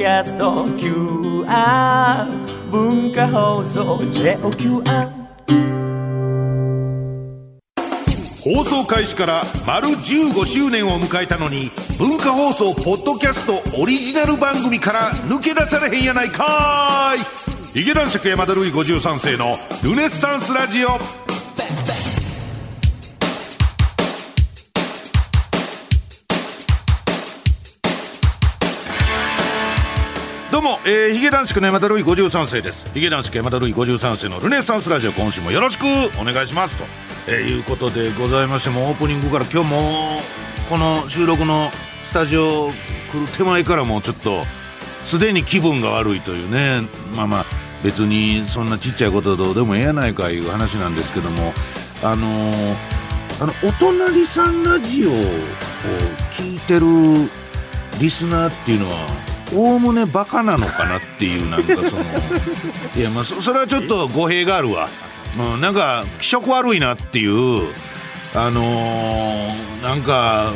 [0.00, 2.26] キャスト QR
[2.70, 5.10] 文化放送 JOQR
[8.42, 17.14] 放送開始から丸15周年を迎えたのに文化放送ポッドキャストオリジナル番組から抜け出されへんやないか
[17.74, 17.78] い。
[17.78, 20.98] ヒゲ男爵山田るい53世のルネッサンスラジオ。
[30.60, 32.84] うも、えー、ヒゲ男爵の山田るい53世です。
[32.92, 35.84] ヒゲ男爵山田るい53世のルネサンスラジオ今週もよろしく
[36.20, 36.84] お願いしますと、
[37.26, 40.20] えーいうことでございましてもオープニングから今日も
[40.68, 41.70] この収録の
[42.04, 42.70] スタジオ
[43.12, 44.44] 来る手前からもうちょっと
[45.00, 46.82] すでに気分が悪いというね。
[47.16, 47.44] まあまあ
[47.82, 51.54] 別にそんなちっちゃいことどうでもええやないかいう話なんですけども。
[52.02, 53.00] あのー
[53.42, 55.14] あのお隣さんラジオを
[56.30, 56.86] 聞いてる
[57.98, 62.02] リスナーっていうのはおおむねバカなのかなっていうなんかその
[62.96, 64.88] いやまあそれはちょっと語弊があるわ、
[65.54, 67.72] うん、なんか気色悪いなっていう
[68.34, 70.52] あのーなんか、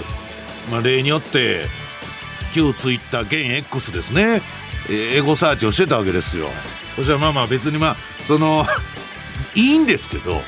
[0.70, 1.64] まあ、例によって
[2.52, 4.40] 旧ツイッター現 X ですね。
[4.88, 6.48] えーエゴサーチをしてたわけですよ。
[6.94, 8.66] そしたらまあまあ別にまあその
[9.56, 10.40] いいんですけど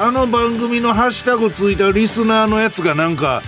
[0.00, 3.42] あの番組のハッシュタグついたリスナーのやつがなんか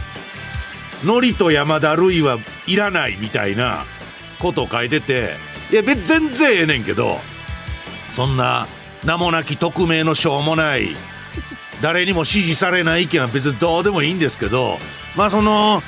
[1.05, 3.85] 「ノリと山田るいはいらない」みたいな
[4.39, 5.35] ことを書いてて
[5.71, 7.19] いや別全然ええねんけど
[8.13, 8.67] そんな
[9.05, 10.89] 名もなき匿名のしょうもない
[11.83, 14.79] 誰にも支持されない意見は別にどうでもいいんですけど
[15.17, 15.83] まあその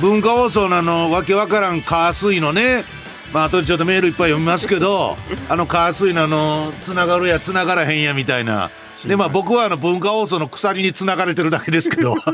[0.00, 2.84] 文化放送のあのわけわからん火水のね
[3.32, 5.16] まあ後でちょっとメールいっぱい読みますけど
[5.48, 8.70] あの火水のあのつながるやつながらへんやみたいな。
[9.06, 12.16] でまあ僕はあの文化放送の鎖につながれてるだけですけど。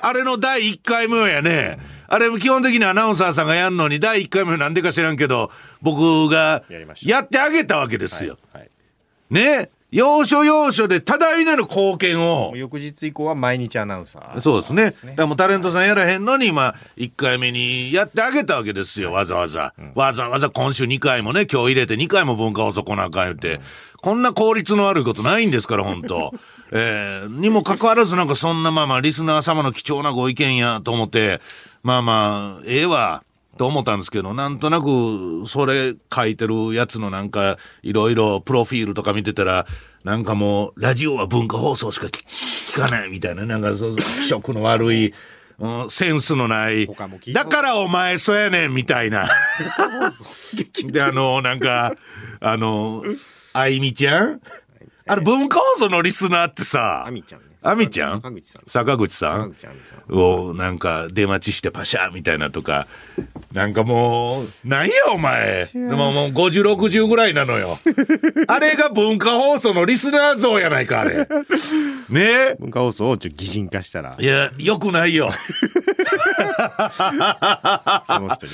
[0.00, 1.78] あれの第1回目やね。
[2.08, 5.50] あれ基本的にアナウンサーさんがやるのに第1回目なんでか知らんけど
[5.82, 6.62] 僕が
[7.02, 8.38] やってあげたわけですよ。
[8.52, 8.70] はい
[9.30, 9.70] ね？
[9.92, 12.52] 要所要所で多大なる貢献を。
[12.56, 14.40] 翌日以降は毎日アナウンサー。
[14.40, 14.84] そうですね。
[14.86, 19.74] だからもうタレントさんやらへんのに、まあ、1回目にやってあげたわけですよ、わざわざ。
[19.94, 23.60] わざわざ今週2回もね、今日入れて2回も文化放送来なあかん言って、
[24.02, 26.34] こんな効率の悪いことないんですから、本当
[26.72, 31.40] えー、にもかかわらずなんかそんなまあまあ、リスナー様の貴重なご意見やと思って、
[31.82, 33.22] まあまあ、ええわ。
[33.56, 39.66] と思ったんですけど、なんとなく、それ書いてるやつのなんか、いろいろプロフィールとか見てたら、
[40.04, 45.14] なんかもう、ラジオは文化放送しか聞聞かないみたいな、なんかそう、気色の悪い、
[45.58, 46.86] うんセンスのない
[47.32, 49.26] だからお前そうやねんみたいな。
[50.92, 51.94] で、あの、なんか、
[52.40, 53.02] あの、
[53.54, 54.40] あいみちゃん？
[55.08, 58.20] あの、文化放送のリスナーってさ、あみちゃんねあみちゃん？
[58.22, 58.62] 坂口さん。
[58.66, 59.38] 坂口さ
[60.08, 60.14] ん？
[60.14, 62.86] をなんか出待ちしてパシャーみたいなとか
[63.52, 65.68] なんかもうなんやお前？
[65.72, 67.76] でももう5060ぐらいなのよ。
[68.46, 71.16] あれが文化放送のリスナー像やないかあれ。
[71.16, 71.26] ね？
[72.20, 74.16] え文化放送をちょっと擬人化したら。
[74.18, 75.30] いやよくないよ。
[78.06, 78.52] その人に？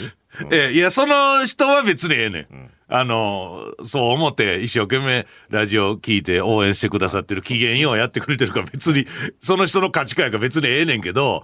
[0.51, 9.07] ええいやその人は別にええねん、あのそう思って一生懸命ラジオ聞いて応援してくださってる機嫌ようやってくれてるから別に
[9.41, 11.43] その人の価値観が別にええねんけど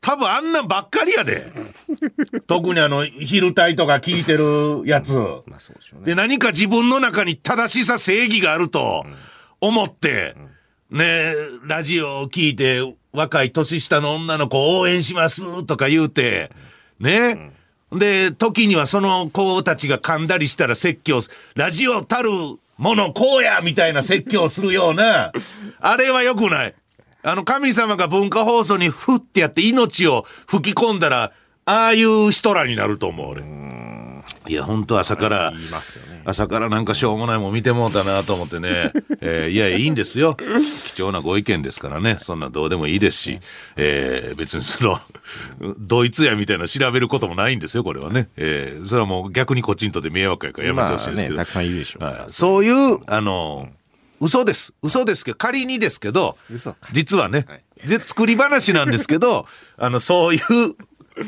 [0.00, 1.44] 多分あんなんばっかりやで。
[2.46, 5.16] 特にあの昼帯とか聞いてるやつ。
[5.46, 6.06] まあそうでしょうね。
[6.06, 9.04] で何か自分の中に正しさ正義があると
[9.60, 10.36] 思って、
[10.90, 11.34] ね
[11.64, 12.80] ラジオを聞いて
[13.12, 16.52] 若い年下の女の子を応援しますとか言うて
[17.00, 17.52] ね、
[17.92, 22.30] で時にはその子たちが噛んだりしたら説教すラジオたる
[22.76, 25.32] ものこうやみたいな説教するような
[25.80, 26.74] あれはよくない。
[27.24, 31.32] あの神様が文化放送にふってやって命を吹き込んだら
[31.64, 33.42] ああいう人らになると思う俺。
[34.46, 40.36] いや本当朝から言いますよね朝からなんかしょうもないもん見てもうたなと思ってね、 えーいやいいんですよ。
[40.36, 42.18] 貴重なご意見ですからね。
[42.20, 43.40] そんなどうでもいいですし、
[43.76, 45.00] えー別にその
[45.78, 52.04] ドイツやみたいなの調べることもないんですよこれはね、えーそれはもう逆にこっちにとって迷惑やからやめてほしいですけど、まあねたくさんいるでしょう。
[52.04, 53.70] はい、そういうあの
[54.20, 54.74] 嘘です。
[54.82, 56.36] 嘘ですけど仮にですけど
[56.92, 57.88] 実はね、はい。
[57.88, 59.46] で作り話なんですけど
[59.78, 60.40] あのそういう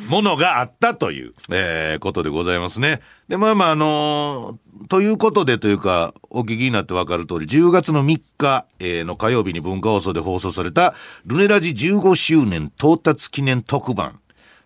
[0.09, 3.01] ものがあったという、えーことでございますね。
[3.29, 10.95] でまあまああのーということでというかお聞きになって分かる通り10月の3日、えーの火曜日に文化放送で放送された
[11.27, 14.13] 「ルネラジ15周年到達記念特番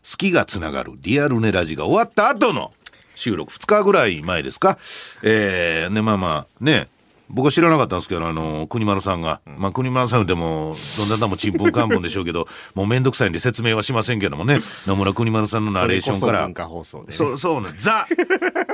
[0.09, 2.73] 好きがつながるリアルネラジ」が終わった後の
[3.17, 4.79] 収録2日ぐらい前ですか？
[5.23, 6.89] えー、ねまあまあね
[7.31, 9.41] 僕は知らなかったんですけど、あの、国丸さんが。
[9.47, 16.55] まあ、国丸さんでも、どんなだもちんぷんかんぷんでしょうけど、 もうめんどくさいんで説明はしませんけどもね、野村国丸さんのナレーションからそれこそ文。
[16.55, 17.13] 化放送でね。
[17.13, 17.69] そう、そうね。
[17.77, 18.07] ザ、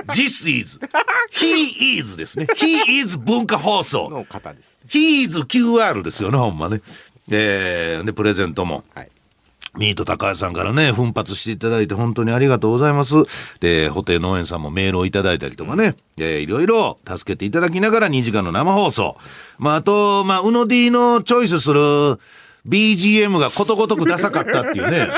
[0.09, 0.81] this is,
[1.33, 2.47] he is ですね。
[2.57, 4.11] he is 文化放送。
[4.11, 4.79] の方です。
[4.89, 6.81] he is QR ですよね、ほんまね。
[7.31, 8.85] えー、で、プレゼントも。
[8.95, 9.11] はい。
[9.77, 13.17] ミート高橋さんからね、奮発していただいて本当にありがとうございます。
[13.61, 19.17] で、ホテイ農園さんもメールをいただいたりとかね、えーいろいろ助けていただきながら2時間の生放送。
[19.59, 21.81] まあ、あと、まあ、うの D のチョイスする
[22.67, 25.09] BGM がことごとくダサかったっていうね。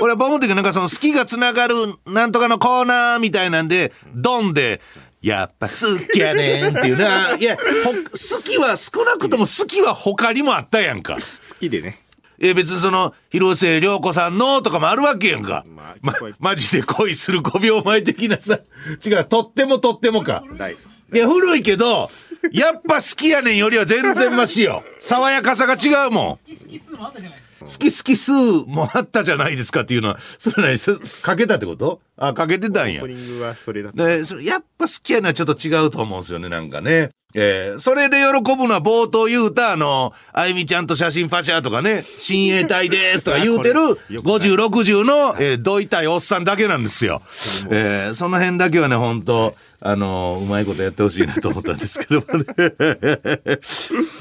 [0.00, 1.74] 俺は僕の時なんかその好きがつながる
[2.06, 4.80] なんとかのコーナーみたいなんで、ドンで、
[5.22, 5.74] やっぱ好
[6.12, 7.36] きやねんっていうな。
[7.36, 11.14] いや、好きは少なくとも好きは他にもあったやんか。
[11.14, 11.20] 好
[11.58, 11.98] きでね。
[12.40, 15.64] え別にその広末涼子さんのとかもあるわけやんか。
[15.68, 18.58] ままあ聞こえ、マジで恋する5秒前的なさ。
[19.04, 20.42] 違う、とってもとってもか。
[20.56, 20.72] 大。
[20.72, 20.76] い
[21.18, 22.08] や、古いけど、
[22.52, 24.82] やっぱ好きやねんよりは全然マシよ。
[24.98, 27.49] 爽やかさが違うもん。
[27.60, 28.32] 好き好き数
[28.66, 31.36] もあったじゃないですかっていうのは、それなにすか？
[31.36, 32.00] けたってこと？
[32.16, 33.14] あ、かけてたんやオープ。
[33.14, 34.04] ニングはそれだった。
[34.06, 37.10] でそれやっぱ好きやのはちょっと違うと思うんですよね、なんかね。
[37.32, 47.22] えーそれで喜ぶのは冒頭言うた、あの、あゆみちゃんと写真パシャとかね、親衛隊ですとか言うてる、 これよくない50、60の、えーどいたいおっさんだけなんですよ。
[47.70, 52.44] えーその辺だけはね、本当あのうまいことやってほしいなと思ったんですけどもね。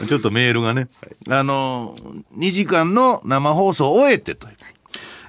[0.07, 0.87] ちょっとメールがね、
[1.29, 1.97] あの
[2.37, 4.47] 2時間の生放送を終えてと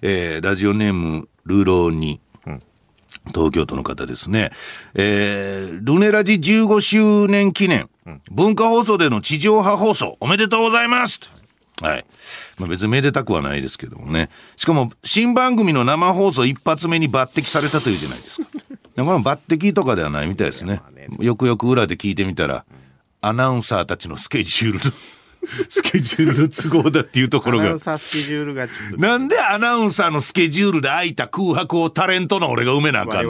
[0.03, 2.21] えーラジオネーム、ルーローに、
[3.35, 4.51] 東京都の方ですね。
[4.95, 7.89] えー、ルネラジ15周年記念、
[8.31, 11.40] 文化放送での地上波放送、おめでとうございます
[11.81, 12.05] はい。
[12.59, 14.31] まあ、別にめでたくはないですけどもね。
[14.57, 18.49] しかも、新番組の生放送一発目に抜擢されたというじゃないですか。
[19.03, 20.83] まあ抜擢とかではないみたいですね。
[21.21, 22.65] よくよく裏で聞いてみたら、
[23.23, 24.81] アナウンサーたちのスケジュールの、
[25.71, 27.79] スケジュールの都合だっていうところがアナウン。
[27.81, 28.97] サースケジュールがちょっと。
[28.99, 33.27] なんでアナウンサーのスケジュールで空いた空白をタレントの俺が埋めなあかん。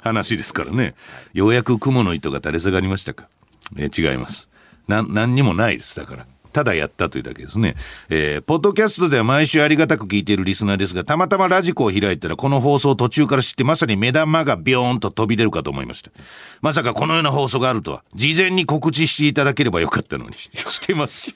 [0.00, 0.94] 話ですからね。
[1.32, 3.28] ようやく雲の糸が垂れ下がりましたか。
[3.76, 4.50] えー違います。
[4.86, 5.96] なん、何にもないです。
[5.96, 6.26] だから。
[6.54, 7.74] ただやったというだけですね。
[8.08, 16.12] えーポッドキャストでは毎週ありがたく聞いているリスナーですが、たまたまラジコを開いたらこの放送を途中から知ってまさに目玉がビョーンと飛び出るかと思いました。
[16.60, 20.32] まさかこのような放送があるとは、事前に告知していただければよかったのに。
[20.38, 21.34] してます。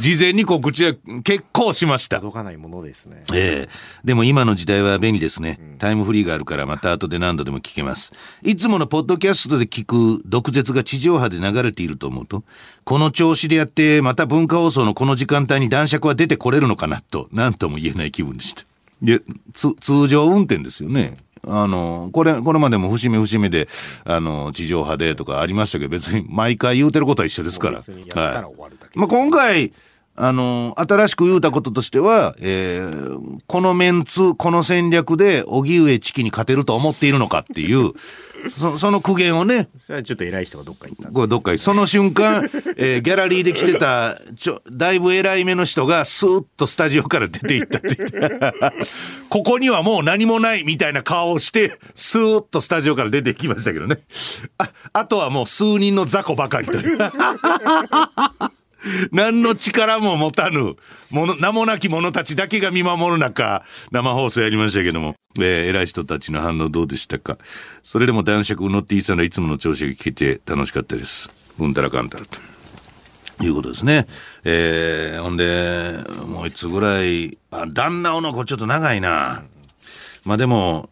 [0.00, 0.94] 事前に告知は
[1.24, 2.18] 結構しました。
[2.18, 3.24] 届かないものですね。
[3.32, 3.68] ええ
[4.04, 5.58] でも今の時代は便利ですね。
[5.78, 8.12] タイムフリーがあるからまた後で何度でも聞けます。
[8.42, 12.44] いつものポッドキャストで聞く毒舌が地上波で流れていると思うと、
[12.88, 18.64] この調子でやってまた文化放送のこの時間帯に男爵は出てこれるのかなと、何とも言えない気分でした。
[19.02, 19.20] で、
[19.52, 21.18] つ通常運転ですよね。
[21.46, 23.68] あの、これ、これまでも節目節目で、
[24.06, 27.76] あの、地上波でとかありましたけど、別に毎回言うてることは一緒ですから。
[27.80, 29.74] 別にやったら終わるだけまあ、今回、
[30.16, 37.92] あの、新しく言うたこととしては、えーこのメンツ、この戦略で、荻上チキに勝てると思っているのかっていう、
[38.48, 48.52] そその苦言をね、それはちょっと偉い人がどっか行ったどっかにその瞬間、 えーギャラリーで来てた、ちょ、だいぶ偉い目の人が、スーッとスタジオから出て行ったって言って、
[49.28, 53.98] ここにはもう何もないみたいな顔をして、スーッとスタジオから出て行きましたけどね。
[54.58, 56.98] あ、あとはもう数人の雑魚ばかりという。
[59.12, 60.76] 何の力も持たぬ、
[61.10, 67.38] もの、名もなき者たちだけが見守る中、生放送やりましたけども、えー偉い人たちの反応どうでしたか？
[67.82, 71.30] それでも男爵うの T さんのいつもの調子が聞けて楽しかったです。
[71.58, 72.38] うんたらかんたらと。
[73.40, 74.06] いうことですね。
[74.44, 79.44] えーほんで、もういつぐらい、あ、旦那の子ちょっと長いな。
[80.24, 80.90] まあでも、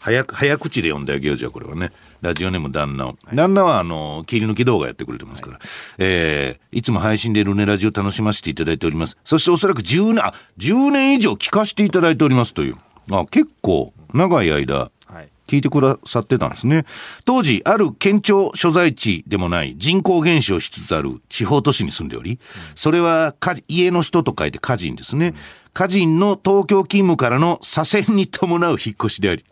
[0.00, 1.92] 早く、早口で読んであげようじゃこれはね。
[2.24, 3.16] ラジオネーム旦那を。
[3.34, 5.58] 旦那はあの、切り抜き動画やってくれてますから。
[5.98, 9.16] えーいつも配信でルネラジを楽しませていただいております。
[9.24, 12.76] そしておそらく10年、あ、10年以上聞かせていただいておりますという。
[13.12, 15.28] あ、結構長い間、はい。
[15.46, 16.84] 聞いてくださってたんですね。
[17.24, 22.40] 当時、ある県庁所在地でもない人口減少しつつある地方都市に住んでおり、
[22.74, 25.34] それは家家の人と書いて家人ですね。
[25.74, 29.44] 家人の東京勤務からの左遷に伴う引っ越しであり、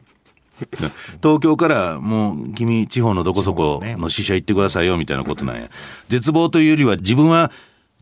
[1.23, 5.69] 東京からもう君地方のどこそこの支社行ってくださいよみたいなことなんや。
[6.09, 7.51] 絶望というよりは自分は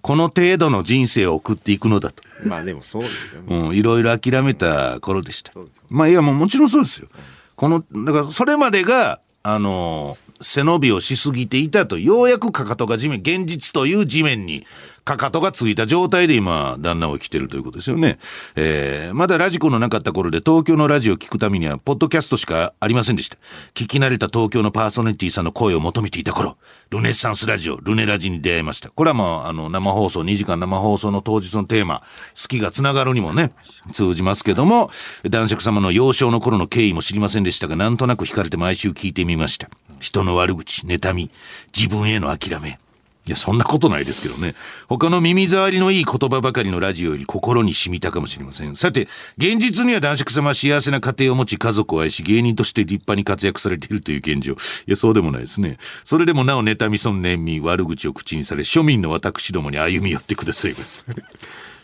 [0.02, 2.22] この程度の人生を送っていくのだと。
[2.46, 3.68] まあでもそうですよね。
[3.68, 5.52] うん、いろいろ諦めた頃でした。
[5.88, 7.08] まあいやもうもちろんそうですよ。
[7.56, 14.66] このだからそれまでがあの背伸びをしすぎていたとようやくかかとが地面現実という地面に
[15.10, 18.18] かかとがついた状態で今、旦那を生きてるということですよね。
[18.54, 23.36] えー、まだラジコのなかった頃で東京のラジオを聞くためには、ポッドキャストしかありませんでした。
[23.74, 26.58] 聞き慣れた東京のパーソナリティさんの声を求めていた頃、
[26.90, 28.90] ルネッサンスラジオ、ルネラジに出会いました。
[28.90, 32.04] これはもう、あの、生放送、2時間生放送の当日のテーマ、
[32.40, 33.50] 好きがつながるにもね、
[33.90, 34.92] 通じますけども、
[35.28, 39.68] 男爵様の幼少の頃の経緯も知りませんでしたが、なんとなく惹かれて毎週聞いてみました。
[39.98, 41.32] 人の悪口、妬み、
[41.76, 42.78] 自分への諦め。
[43.26, 44.54] いや、そんなことないですけどね。
[44.88, 48.76] 他の耳障りのいい言葉ばかりのラジオより心に染みたかもしれません。
[48.76, 54.54] さて、現実には男爵様は幸せな家庭を持ち家族を愛し芸人として立派に活躍されているという現状。
[54.54, 55.76] いや、そうでもないですね。
[56.04, 61.06] それでもなお妬み損念み悪口を口にされ、庶民の私どもに歩み寄ってくださいます。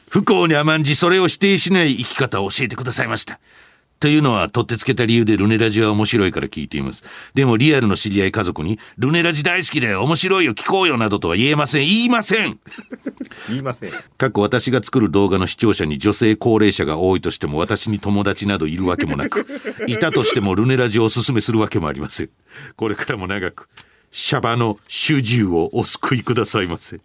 [0.09, 3.39] 不幸に甘んじそれを否定しない生き方を教えてくださいました。
[3.99, 7.05] というのは、取ってつけた理由でルネラジは面白いから聞いています。
[7.35, 11.83] でもリアルの知り合い家族に、ルネラジ大好きだよ、面白いよ、聞こうよなどとは言えません。
[11.83, 12.59] 言いません
[13.49, 13.91] 言いません。
[14.19, 19.47] 過去私が作る動画の視聴者に女性高齢者が多いとしても私に友達などいるわけもなく、
[19.87, 22.31] いたとしてもルネラジをおすすめするわけもありません。
[22.77, 23.69] これからも長く、
[24.19, 27.01] シャバの主従をお救いくださいませ。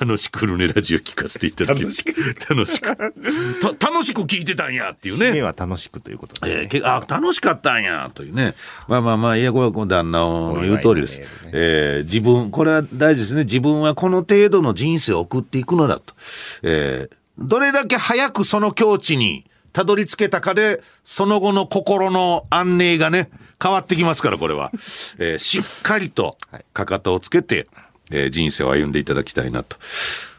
[0.00, 2.04] 楽しくルネラジを聞かせていただきます。
[2.48, 2.96] 楽しく。
[2.96, 5.32] た楽しく聞いてたんやっていうね。
[5.32, 8.54] 目は楽しくということで、えーけあ楽しかったんやというね、
[8.86, 11.18] まあまあまあ、いや、これはこの旦那の言う通りです。
[11.18, 16.14] ねえー自分、これは大事ですね、自分はこの程度の人生を送っていくのだと。
[16.62, 19.44] えーどれだけ早くその境地に
[19.74, 23.28] たどり着けたかで、その後の心の安寧がね、
[23.62, 24.70] 変わってきますから、これは。
[25.18, 26.38] えーしっかりと
[26.72, 27.66] かかとをつけて、
[28.10, 29.76] えー人生を歩んでいただきたいなと。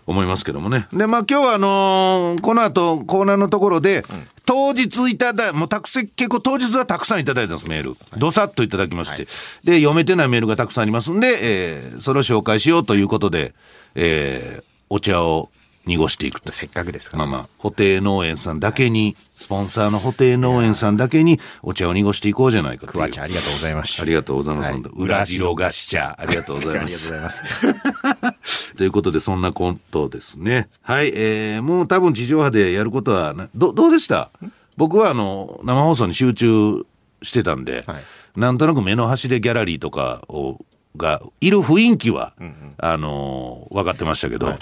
[0.07, 0.87] 思いますけどもね。
[0.93, 4.05] で、まあ今日はあのーこの後コーナーのところで、
[4.45, 7.95] 当日いただい、もうたくさん、結構当日はたくさんいただいたんです、メール。
[8.19, 9.25] どさっといただきまして。
[9.63, 13.53] で、読めてないメールがたくさんありますんで、えーそれを紹介しようということで、
[13.95, 15.49] えーお茶を
[15.85, 16.51] 濁していくと。
[16.51, 22.91] せっかくですから、まあまあ、補定農園さんだけに、スポンサーの補定農園さんだけにお茶を濁していこうじゃないかという。
[22.93, 24.03] クワちゃんありがとうございました。
[24.03, 24.71] ありがとうございます。
[24.71, 26.15] はい裏白菓子茶。
[26.19, 27.13] ありがとうございます。
[27.13, 28.75] ありがとうございます。
[28.75, 30.69] ということで、そんなコントですね。
[30.81, 34.31] はい、えー、もう多分地上波でやることはな、ど、どうでした？
[34.77, 36.85] 僕はあの、生放送に集中
[37.21, 38.03] してたんで、はい
[38.35, 40.59] なんとなく目の端でギャラリーとかを、
[40.97, 42.33] が、いる雰囲気は、
[42.77, 44.57] あのー分かってましたけど、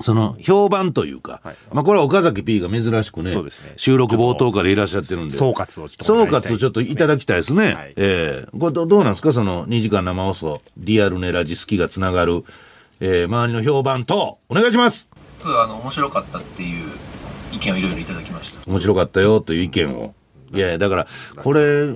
[0.00, 1.56] その評判というか、はい。
[1.72, 3.72] まあこれは岡崎 P が珍しくねそうですね。
[3.76, 5.36] 収録冒頭からいらっしゃってるんで。
[5.36, 7.74] 総括をちょっと総お願いしたい括をちょっといただきたいですね。
[7.74, 7.92] はい。
[7.96, 8.58] ええ。
[8.58, 9.32] これどどうなんですか？
[9.32, 12.44] その2時間生放送、リアルネラジ好きがつながる、
[13.00, 15.10] えー周りの評判と、お願いします。
[15.42, 16.86] あの面白かったっていう
[17.52, 18.60] 意見をいろいろいただきました。
[18.70, 20.14] 面白かったよという意見を。
[20.52, 21.86] いやいやだから、これ、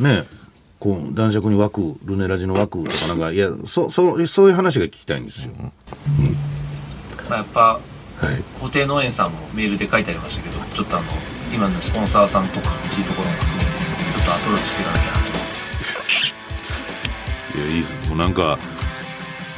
[0.00, 0.24] ね、
[0.80, 5.52] こう、男爵に枠、ルネラジの枠とかなんか、いや、そ、そう、そういう話が聞きたいんですよ。
[7.28, 7.80] まあ、やっぱ
[8.16, 8.42] はい。
[8.60, 11.06] 固定農園さんもメールで書いてありましたけど、ちょっとあの
[11.52, 15.12] 今のスポンサーさんとか欲しいところも含めてちょっとアプローチしていかなきゃな
[17.52, 17.58] と。
[17.58, 18.58] いや、いいですもうなんか、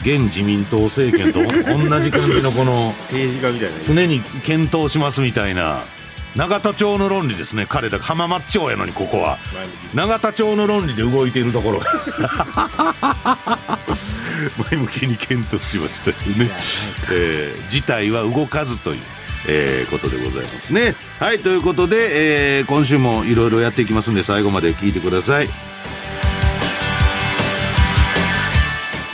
[0.01, 3.79] 現自民党政権と同じ感じのこの、 政治家みたいな。
[3.85, 5.81] 常に検討しますみたいな
[6.37, 9.39] 永田町の論理ですね彼だ浜松町やのにここは
[9.95, 11.81] 永田町の論理で動いているところ
[14.71, 16.51] 前向きに検討しましたよね、
[17.13, 19.01] えー事態は動かずという、
[19.49, 20.95] えーことでございますね。
[21.19, 25.49] はいということで、えー今週もいろいろやっていきますんで最後まで聞いてください。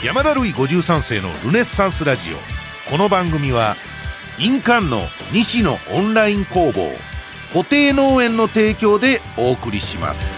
[0.03, 2.53] 山田るい53世のルネッサンスラジオ。
[2.91, 3.75] この番組は
[4.37, 5.01] 印鑑の
[5.31, 6.91] 西のオンライン工房
[7.53, 10.37] 固定農園の提供でお送りします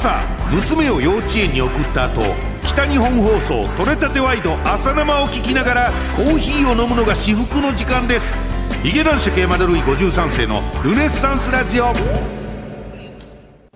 [0.00, 0.08] 朝
[0.50, 2.22] 娘を幼稚園に送った後
[2.66, 8.38] 北日本放送「取れたてワイド朝生」を聞きながらコーヒーを飲むのが至福の時間です。
[8.82, 11.92] ヒゲ男爵山田るい53世のルネッサンスラジオ。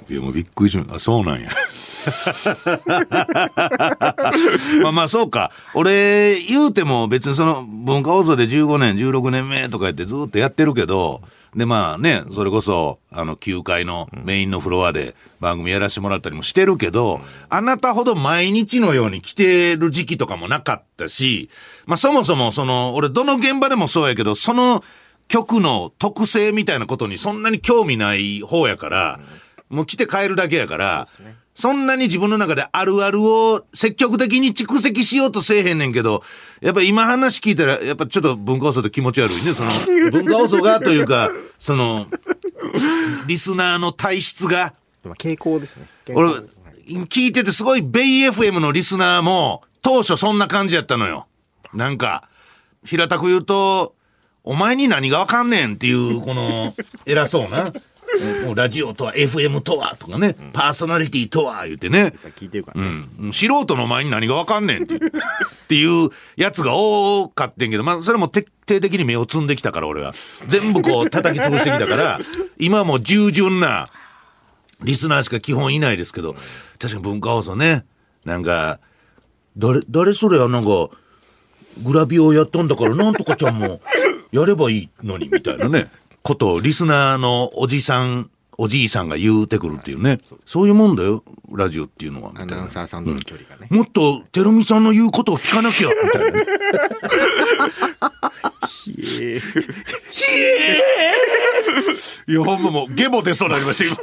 [0.09, 0.95] いやもうびっくりしました。
[0.95, 1.51] あそうなんや。
[4.83, 5.51] まあまあそうか。
[5.75, 11.21] 俺言うても別にその文化放送で15年16年目とか言ってずっとやってるけど
[11.57, 21.51] でまあねそれこそあの9階のメインのフロアで番組やらせてもらったりもしてるけど、あなたほど毎日のように来てる時期とかもなかったし
[21.87, 24.83] まあそもそもその俺どの現場でもそうやけどその
[25.29, 29.21] 曲の特性みたいなことにそんなに興味ない方やから、
[29.69, 31.23] もう来て帰るだけやから、そ
[31.73, 36.23] んなに自分の中であるあるを積極的に蓄積しようとせえへんねんけど、
[36.61, 39.53] やっぱ今話聞いたら、やっぱちょっと文化放送って気持ち悪いね。
[39.53, 39.71] その、
[40.11, 42.07] 文化放送がというか、その、
[43.27, 45.87] リスナーの体質が、まあ傾向ですね。
[46.13, 46.31] 俺、
[47.07, 51.29] 聞いててすごいベイ FM のリスナーも、当初そんな感じやったのよ。
[51.73, 52.29] なんか、
[52.85, 53.95] 平たく言うと、
[54.43, 56.75] お前に何がわかんねんっていう、この、
[57.07, 57.73] 偉そうな。
[58.45, 63.05] もうラジオとは FM とはとかね、パーソナリティとは言ってね、聞いてるからね。
[63.21, 70.13] うん、素人の前に何がわかんねんっていう っていうやつが多かってんけど、まあ、それも徹底的に目を積んできたから俺は。
[70.47, 72.21] 全部こう叩き潰してきたから
[72.59, 73.87] 今はもう従順な
[74.83, 76.35] リスナーしか基本いないですけど
[76.79, 77.85] 確かに文化放送ね
[78.25, 78.81] なんか
[79.57, 80.91] 誰誰それはなんか
[81.83, 83.81] グラビアをやったんだからなんとかちゃんも
[84.33, 85.91] やればいいのにみたいなね
[86.25, 93.69] ことをリスナーのおじさんおじいさんが言うてくるっていうねそういうもんだよラジオっていうのはアナウンサーさんとの距離がね。
[93.71, 96.47] もっと、てるみさんの言うことを聞かなきゃ、みたいなね。
[102.27, 103.97] いや、ほんまもう、ゲボ出そうになりました、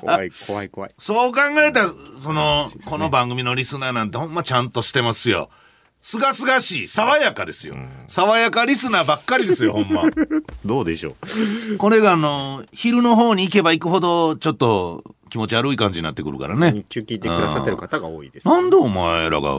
[0.00, 0.90] 怖い怖い怖い。
[0.98, 5.48] そう考えたら、その、この番組のリスナーなんてほんまちゃんとしてますよ。
[6.06, 7.76] すがすがしい、爽やかですよ。
[8.08, 10.02] 爽やかリスナーばっかりですよ、 ほんま。
[10.62, 11.16] どうでしょ
[11.72, 11.78] う。
[11.78, 16.72] これがあの、昼の方に行けば行くほど、ちょっと気持ち悪い感じになってくるからね。
[16.72, 18.46] 日中聞いてくださってる方が多いです。
[18.46, 19.54] なんでお前らが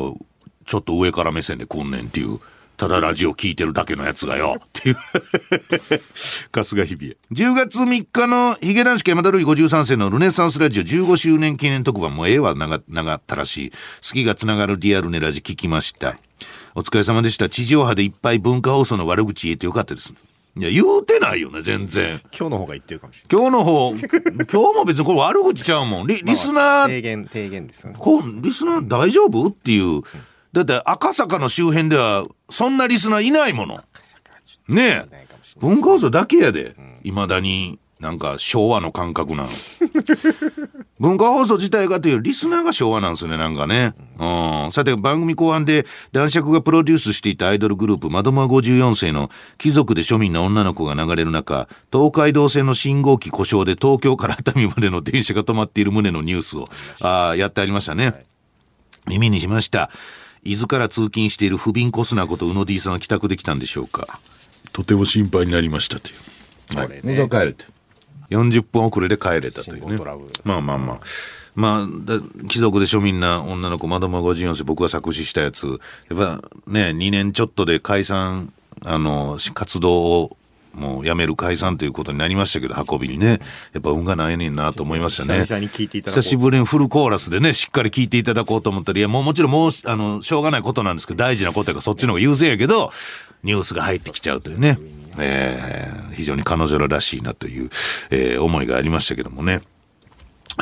[0.68, 2.40] ちょっと上から目線で来んねんっていう。
[2.78, 4.58] ただラジオ聞いてるだけのやつがよ。
[4.64, 4.98] っていう。
[6.54, 7.52] 春日日比谷。
[7.52, 13.72] 10月3日のヒゲ男子山田るい53世のルネサンスラジオ15周年記念特番もうええわ長長ったらしい。
[13.72, 13.78] 好
[14.14, 16.18] きがつながるリアルネラジ聞きました。
[16.78, 17.48] お疲れ様でした。
[17.48, 20.14] 地上波でいっぱい文化放送の悪口言えてよかったです。
[20.58, 22.20] いや、言うてないよね、全然。
[22.38, 26.08] 今日の方が言ってるかもしれ今日の方、今日も別にこれ悪口ちゃうもん。
[26.08, 27.02] リリスナーない。
[27.02, 27.98] 提言、提言ですよね。
[27.98, 29.48] こうリスナー大丈夫？
[29.48, 30.02] っていう
[30.52, 33.82] だって赤坂の周辺ではそんなリスナーいないもの
[34.70, 35.04] ね
[35.60, 39.50] 文化放送だけやでいまだになんか昭和の感覚なの
[41.00, 43.94] 文化放送自体がというリスナーが昭和なんですよねなんかね。
[44.20, 44.72] うん。
[44.72, 56.68] さて番組後半で男爵がプロデュースしていたアイドルグループマドマ54世の貴族で庶民な女の子が流れる中東海道線の信号機故障で東京から熱海までの電車が止まっている旨のニュースを
[57.00, 58.26] あーやってありましたね、
[59.08, 59.90] 耳にしました。
[60.44, 64.20] 伊豆から通勤している不憫コスナこと宇野 D さんは帰宅できたんでしょうか？
[64.74, 66.14] とても心配になりましたとい
[66.76, 66.78] う。
[66.78, 66.88] はい。
[66.88, 67.18] これね。
[67.20, 67.66] もう帰れて
[68.30, 69.98] 40分遅れで帰れたというね。
[70.44, 71.00] まあまあまあ。
[71.56, 73.42] まあだ貴族で庶民な。
[73.42, 75.68] 女の子まだま54歳僕が作詞したやつ。
[76.10, 78.52] やっぱね2年ちょっとで解散
[78.84, 80.38] あの活動を
[80.74, 83.40] もうやめる解散ということになりましたけど運びにね。
[83.72, 85.46] やっぱ運がないねんなと思いましたね。
[85.46, 92.92] 久しぶりにフルコーラスでねしっかり聞いていただこうと思ったらいやもうもちろんもうあのしょうがないことなんですけど大事なことやからそっちの方が優先やけど
[93.46, 94.78] ニュースが入ってきちゃうというね、
[95.18, 97.70] えー非常に彼女ららしいなという、
[98.10, 99.62] えー思いがありましたけどもね。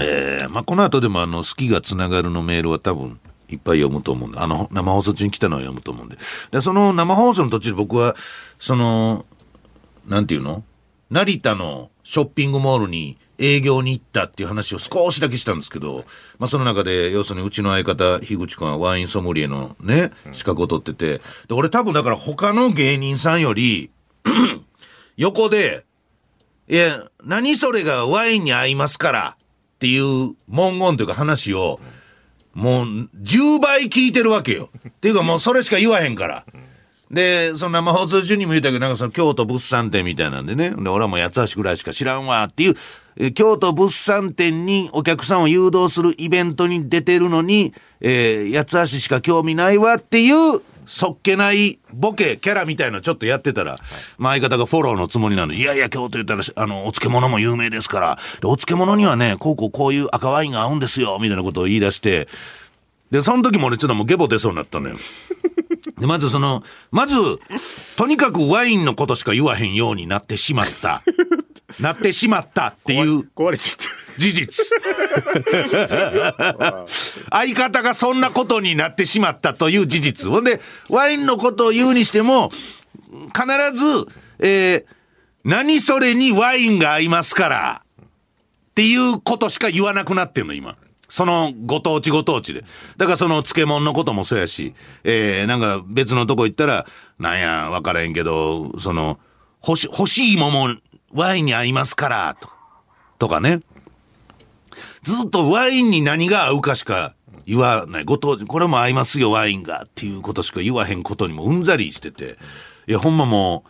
[0.01, 3.19] えーまあ、この後でもあの好きがつながるのメールは多分
[3.49, 6.17] いっぱい読むと思うんであの生放送中に来たのは読むと思うんで。
[6.49, 8.15] でその生放送の途中で僕は
[8.59, 9.25] その
[10.07, 10.63] 何て言うの？
[11.11, 16.05] 成田のショッピングモールに営業に行ったっていう話を少しだけしたんですけど、
[16.37, 23.89] まあ、その中で要するにうちの相方樋口君はワインソムリエのね資格を取っててで俺多分だから他の芸人さんより
[25.17, 25.85] 横で
[26.69, 31.79] いや、何それがワインに合いますからっていう文言というか話を、
[32.53, 34.69] もう10倍聞いてるわけよ。
[34.87, 36.45] っていうかもうそれしか言わへんから。
[37.13, 40.71] で、その生放送中にも言ったけど、なんかその京都物産展みたいなんでね。
[40.71, 42.73] で、俺はもう八つ橋ぐらいしか知らんわっていう、
[43.15, 53.77] え京都物産展にお客さんを誘導するイベントに出てるのに、えー、八つ橋しか興味ないわっていう、そっけないボケ、キャラみたいのちょっとやってたら、
[54.17, 62.27] まあ相方がフォローのつもりなので、いやいや、京都言ったら、あの、お漬物も有名ですから、でお漬物にはね、こうこうこういう赤ワインが合うんですよ、みたいなことを言い出して、
[63.11, 64.97] で、その時も俺ちょっともうゲボ出そうになったのよ。
[66.03, 67.15] で、まずその、まず、
[67.95, 71.01] とにかくワインのことしか言わへんようになってしまった。
[71.79, 73.25] なってしまったっていう
[74.17, 74.67] 事実。
[77.31, 80.29] 相方がそんなことになってしまったという事実。
[80.29, 82.51] ほんで、ワインのことを言うにしても、
[83.33, 84.05] 必ず、
[84.39, 84.93] えー
[85.45, 88.05] 何それにワインが合いますから、っ
[88.75, 90.77] ていうことしか言わなくなってんの、今。
[91.13, 92.65] そのご当地ご当地で。
[92.97, 94.73] だからその漬物のこともそうやし、
[95.03, 96.87] えー、なんか別のとこ行ったら、
[97.19, 99.19] なんや、わからへんけど、その、
[99.63, 100.75] 欲し欲しいもの、
[101.11, 102.49] ワインに合いますから、と
[103.19, 103.59] とかね。
[105.03, 107.13] ずっとワインに何が合うかしか
[107.45, 108.05] 言わない。
[108.05, 109.83] ご当地、これも合いますよ、ワインが。
[109.83, 112.39] っていうことしか言わへんことにもうんざりしてて。
[112.87, 113.69] いや、ほんまもう、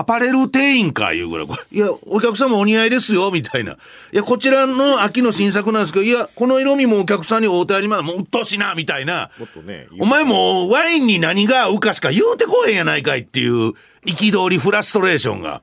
[0.00, 1.46] アパレル店員か、いうぐらい。
[1.46, 3.72] これいや、お客様お似合いですよ、みたいな。
[3.72, 3.76] い
[4.12, 8.02] や、こちらの秋の新作なんですけど、いや、この色味もお客さんにお手あります。
[8.02, 9.30] もううっとうしいな、みたいな。
[9.66, 13.74] ねお前もうワインに何が合うかしか言うてこへんやないかいっていう
[14.06, 15.60] 憤り、フラストレーションが、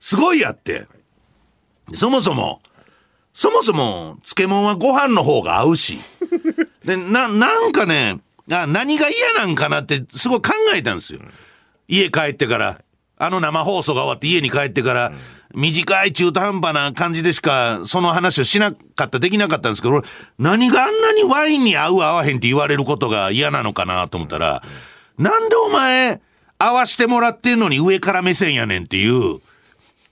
[0.00, 0.86] すごいやって。
[1.92, 2.62] そもそも、
[3.34, 5.98] そもそも、漬物はご飯の方が合うし。
[6.86, 11.20] で、な、なんかね、あ何が嫌なんかなってすごい考えたんですよ。
[11.86, 12.80] 家帰ってから。
[13.18, 15.12] あの生放送が終わって家に帰ってから、
[15.54, 20.06] 短い中途半端な感じでしかその話をしなかった、できなかったんですけど、俺
[20.38, 24.62] 何があんなにワインに合う合わへんって言われることが嫌なのかなと思ったら、
[25.16, 26.20] なんでお前、
[26.58, 29.40] 合わしてもらってんのに上から目線やねんっていう。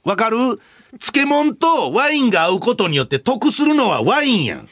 [0.05, 0.61] わかる？
[0.99, 4.69] 漬物とワインが合うことによって得するのはワインやん。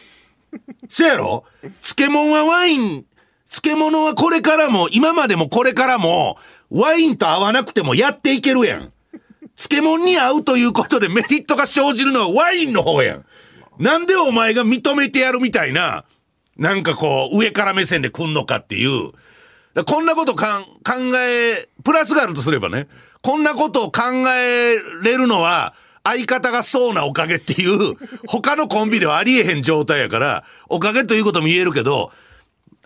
[0.88, 1.44] せやろ？
[1.83, 3.05] 漬物はワイン、
[3.51, 6.38] 漬物はこれからも、今までもこれからも、
[6.74, 8.92] ワインと合わなくてもやっていけるやん。
[9.56, 13.24] 漬物に合うということでメリットが生じるのはワインの方やん。
[13.78, 16.04] なんでお前が認めてやるみたいな、
[16.56, 19.12] なんかこう、上から目線で来んのかっていう。
[19.87, 22.88] こんなことかん考え、プラスがあるとすればね、
[23.22, 32.12] こんなことを考えれるのは、相方がそうなおかげっていう、他のコンビではありえへん状態やから、おかげということも言えるけど、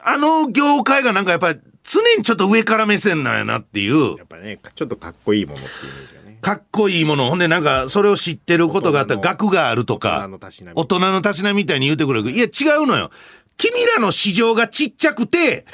[0.00, 10.28] あの業界がなんかやっぱり常にちょっと上から目線なんやなっていうや、っぱねちょっとかっこいいものっていうイメージがねかっこいいもの、ほんでなんかそれを知ってることがあったら額があると大か
[10.74, 12.48] 大人のたしなみみたいに言うてくれるいや違
[12.82, 13.10] うのよ。
[13.56, 15.66] 君らの市場がちっちゃくて、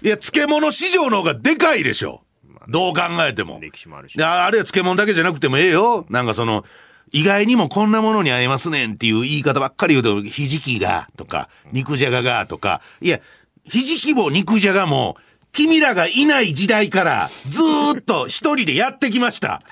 [0.00, 2.22] いや、漬物市場の方がでかいでしょ。
[2.68, 3.58] どう考えても。
[3.60, 6.06] 歴史もあるしあれは漬物だけじゃなくてもええよ。
[6.08, 6.64] なんかその、
[7.12, 13.20] 意外にもこんなものに合いますねんっていう言い方ばっかり言うと、ひじきがとか、肉じゃががとか、いや、
[13.64, 15.16] ひじきも肉じゃがも、
[15.52, 19.62] 君らがいない時代からずーっと一人でやってきました。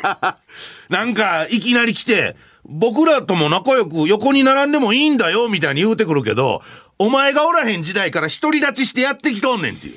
[0.88, 6.62] なんかいきなり来て、僕らとも仲良く横に並んでもいいんだよみたいに言うてくるけど、
[6.98, 9.94] お前がおらへん時代から独り立ちしてやってきとんねんっていう。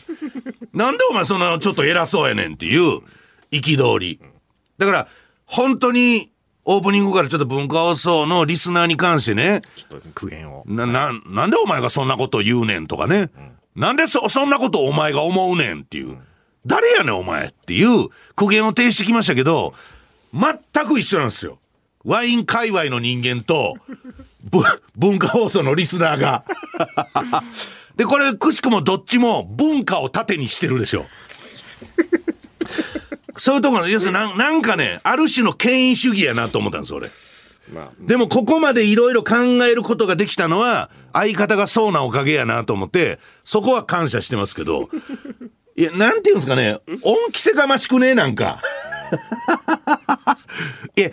[0.74, 3.00] なんでお前そんなちょっと偉そうやねんっていう
[3.52, 4.20] 憤り。
[4.78, 5.08] だから、
[5.46, 6.32] 本当に
[6.72, 13.32] オープニングからちょっと文化放送のリスナーに関してね、ちょっと苦言をな、な、なんでお前がそんなこと言うねんとかね。
[13.76, 16.16] なんでそ、そんなことお前が思うねんっていう。
[16.68, 19.74] 誰やねんお前っていう苦言を呈してきましたけど、
[20.32, 21.58] 全く一緒なんですよ。
[22.06, 23.76] ワイン界隈の人間と、
[24.44, 24.60] ぶ
[24.96, 26.44] 文化放送のリスナーが。
[27.98, 31.08] で、これ、くしくもどっちも文化を盾にしてるでしょ。
[33.38, 37.10] そういうところ、要するになんなんかね、ある種の権威主義やなと思ったんです、俺。
[37.74, 37.92] まあ。
[38.00, 39.36] でもここまでいろいろ考
[39.70, 44.90] えることができたのは相方がそうなおかげやなと思ってそこは感謝してますけど。
[45.76, 48.62] いやなんていうんですかね恩着せがましくねなんか。
[50.96, 51.12] いや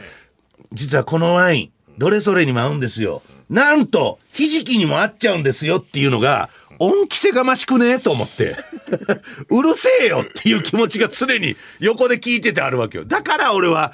[0.73, 3.23] 実はこのワインどれそれにも合うんですよ。
[3.49, 8.57] なんとひじきにも合っちゃうんですよっていうのが恩着せがましくねと思って
[9.51, 13.93] うるせえよっていう気持ちが常に横で聞いててあるわけよだから俺は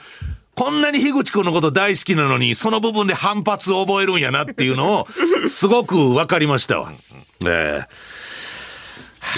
[0.55, 5.07] こんなに樋口くんのこと大好きなのに、その部分で反発を覚えるんやなっていうのを、
[5.51, 6.93] すごく分かりましたわ。
[7.47, 7.89] ええ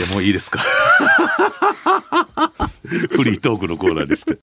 [0.00, 0.58] いや、もういいですか。
[3.10, 4.34] フリートークのコーナーでした。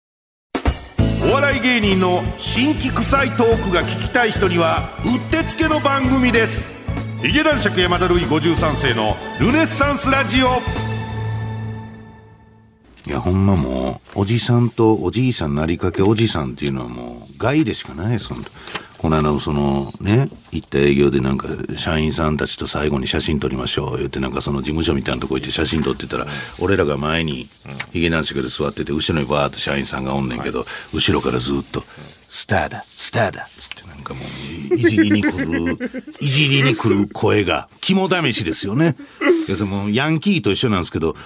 [1.28, 6.81] お笑い芸人の新規臭いトークが聞きたい人には、うってつけの番組です。
[7.22, 10.48] ヒゲ男爵山田るい53世のルネッサンスラジオ。
[13.08, 18.50] いや、ほんまもう、おじさんとおじいさんなりかけおじさんっていうのはもう、害でしかないです、ほんと。
[18.98, 26.26] この間、その、ね、行った営業でなんか、社員さんたちと最後に写真撮りましょう、言って、なんかその事務所みたいなとこ行って写真撮ってたら、
[26.58, 27.48] 俺らが前に、
[27.94, 31.84] ヒゲ男爵で座ってて、後ろにバーっと社員さんがおんねんけど、後ろからずっと、
[32.34, 34.22] スターだ、スターだ、つってなんかも
[34.72, 35.78] う、いじりに来る、
[36.22, 38.96] いじりに来る声が、肝試しですよね。
[39.50, 41.18] いやそのヤンキーと一緒なんですけど、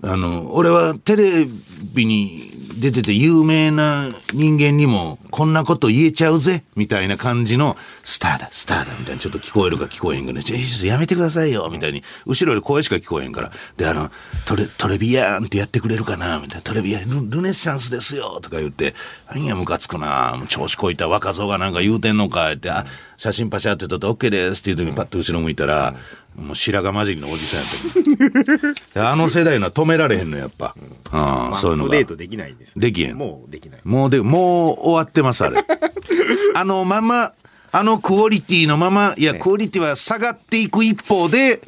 [0.00, 1.46] あの、俺はテレ
[1.92, 9.20] ビに出てて有名な人間にもこんなこと言えちゃうぜみたいな感じのスターだ、スターだみたいな。
[9.20, 10.42] ちょっと聞こえるか聞こえへんかね。
[10.42, 11.68] ちょ、ちょっとやめてくださいよ。
[11.70, 13.52] みたいに、後ろで声しか聞こえへんから。
[13.76, 14.10] で、あの、
[14.46, 16.38] トレ、トレビアンってやってくれるかな。
[16.38, 16.62] みたいな。
[16.62, 18.40] トレビアン、ルネッサンスですよ。
[18.42, 18.94] とか言って、
[19.32, 20.34] 何やムカつくな。
[20.36, 22.52] もう調子こいた若造がなんか言うてんのか。
[22.52, 22.84] って、あ、
[23.16, 24.60] 写真パシャって撮って OK です。
[24.60, 25.94] っていう時にパッと後ろ向いたら、
[26.38, 27.56] もう白髪混じりのおじさ
[28.00, 29.10] んやった。
[29.10, 30.74] あの世代のは止められへんのやっぱ。
[31.10, 32.04] ああ、そういうのがデー。
[32.04, 35.62] トできないんですねできへんもうできないもうで、もう終わってます、あれ。
[36.54, 37.32] あのまま
[37.70, 41.60] あのクオリティのままいやクオリティは下がっていく一方で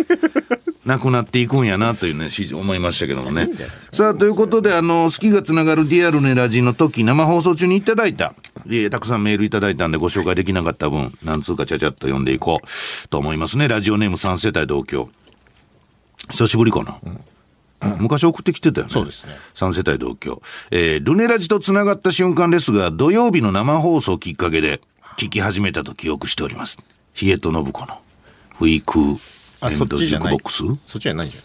[0.90, 3.48] なくなっていくんやなというねし思いましたけどもね
[3.92, 8.35] さあということであの好きがつながるリアルネラジの時生放送中にいただいた、
[8.66, 15.09] えーたくさんメールいただいたんでご紹介できなかった分何通かちゃちゃっと読んでいこうと思いますねラジオネーム3世帯同居
[16.31, 17.00] 久しぶりかな、
[17.98, 18.92] 昔送ってきてたよね。
[18.92, 19.33] そうですね。
[19.55, 20.40] 3世帯同居。
[20.70, 24.81] えールネラジと繋がった瞬間ですが、土曜日の生放送きっかけで
[25.16, 26.79] 聞き始めたと記憶しております。
[27.14, 27.98] ヒゲと信子の
[28.61, 29.20] ウィーク
[29.61, 30.38] あそっちじゃない。
[30.46, 31.42] そっちじゃないんじゃん。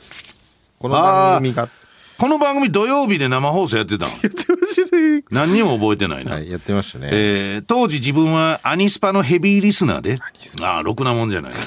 [0.80, 1.69] この番組が。
[2.17, 4.12] この番組土曜日で生放送やってたの？
[4.23, 5.23] やってましたね。
[5.32, 6.36] 何にも覚えてないな。
[6.36, 7.10] はいやってましたね。
[7.12, 10.15] えー当時自分はアニスパのヘビーリスナーで、
[10.62, 11.58] ああ、ろくなもんじゃない、ね。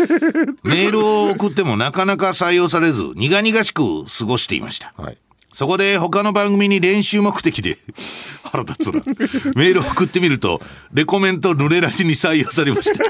[0.64, 4.94] メールを送ってもなかなか採用されず、苦々しく過ごしていました。
[4.96, 5.18] はい
[5.52, 7.76] そこで他の番組に練習目的で
[8.50, 9.02] 腹立つな。
[9.54, 10.60] メールを送ってみると、
[10.92, 13.04] レコメント濡れらしに採用されました。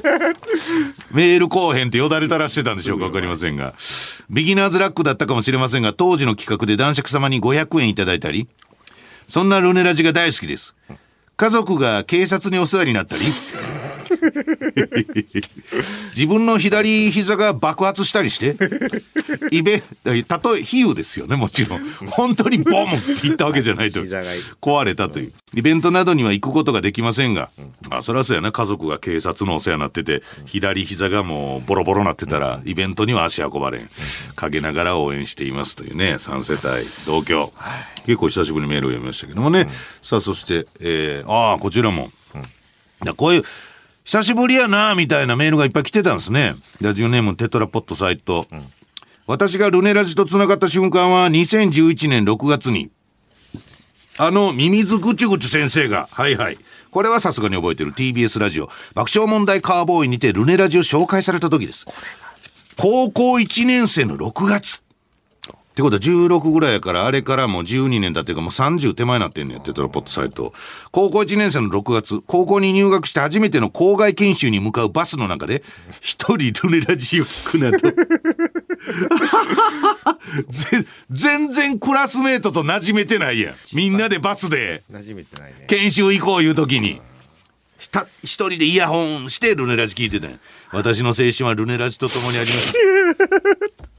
[1.12, 3.74] メール後編ってよだれ垂らしてたんでしょうかわかりませんが。
[4.28, 8.48] ビギナーズラックだったかもしれませんが、当時の企画で男爵様に500円いただいたり、
[9.26, 10.74] そんなルネラジが大好きです。
[11.42, 13.22] 家族が警察にお世話になったり、
[16.14, 18.54] 自分の左膝が爆発したりして、
[19.50, 19.82] イベ、
[20.22, 21.80] たとえ比喩ですよね、もちろん。
[22.10, 24.02] 本当にボンって言ったわけじゃないと。
[24.02, 25.32] 壊れたという。
[25.54, 27.50] イベントなどには行くことができませんが、
[27.90, 33.90] あ、そりゃそうやな、家族が警察のお世話になってて、左膝がもうボロボロなってたら、イベントには足運ばれん。
[34.36, 37.52] 陰ながら応援していますというね、3世帯同居。
[38.06, 39.68] 結構久しぶりにメールを読みましたけどもね。
[40.00, 42.10] さあ、そして、えー、ああ、こちらも。
[43.04, 43.42] いやこういう、
[44.04, 46.54] 久しぶりやな、みたいなメールがいっぱい来てたんですね。
[46.80, 48.46] ラジオネームテトラポットサイト。
[49.26, 52.90] 私がルネラジと繋がった瞬間は2011年6月に、
[54.18, 56.58] あの、ミミズぐちゅぐちゅ先生が、はいはい。
[56.90, 61.86] これはさすがに覚えてる TBS ラジオ、爆笑問題カーボーイにてルネラジを紹介された時です。
[62.76, 64.82] 高校1年生の6月。
[65.72, 70.52] ってことは16ぐらいやから、あれからもう12年だっていうかもう30手前になってんねん、テトラポットサイト。
[70.90, 75.62] 高校1年生の6月、高校に入学して初めての校外研修に向かうバスの中で、
[76.02, 77.90] 一人ルネラジを聞くなと。
[80.50, 83.54] ぜ全然クラスメートと馴染めてないやん。
[83.72, 87.00] みんなでバスで馴染めてないね研修行こういう時に。
[87.78, 90.36] した一人でイヤホンしてルネラジ聞いてたんや
[90.70, 92.74] 私の青春はルネラジと共にあります。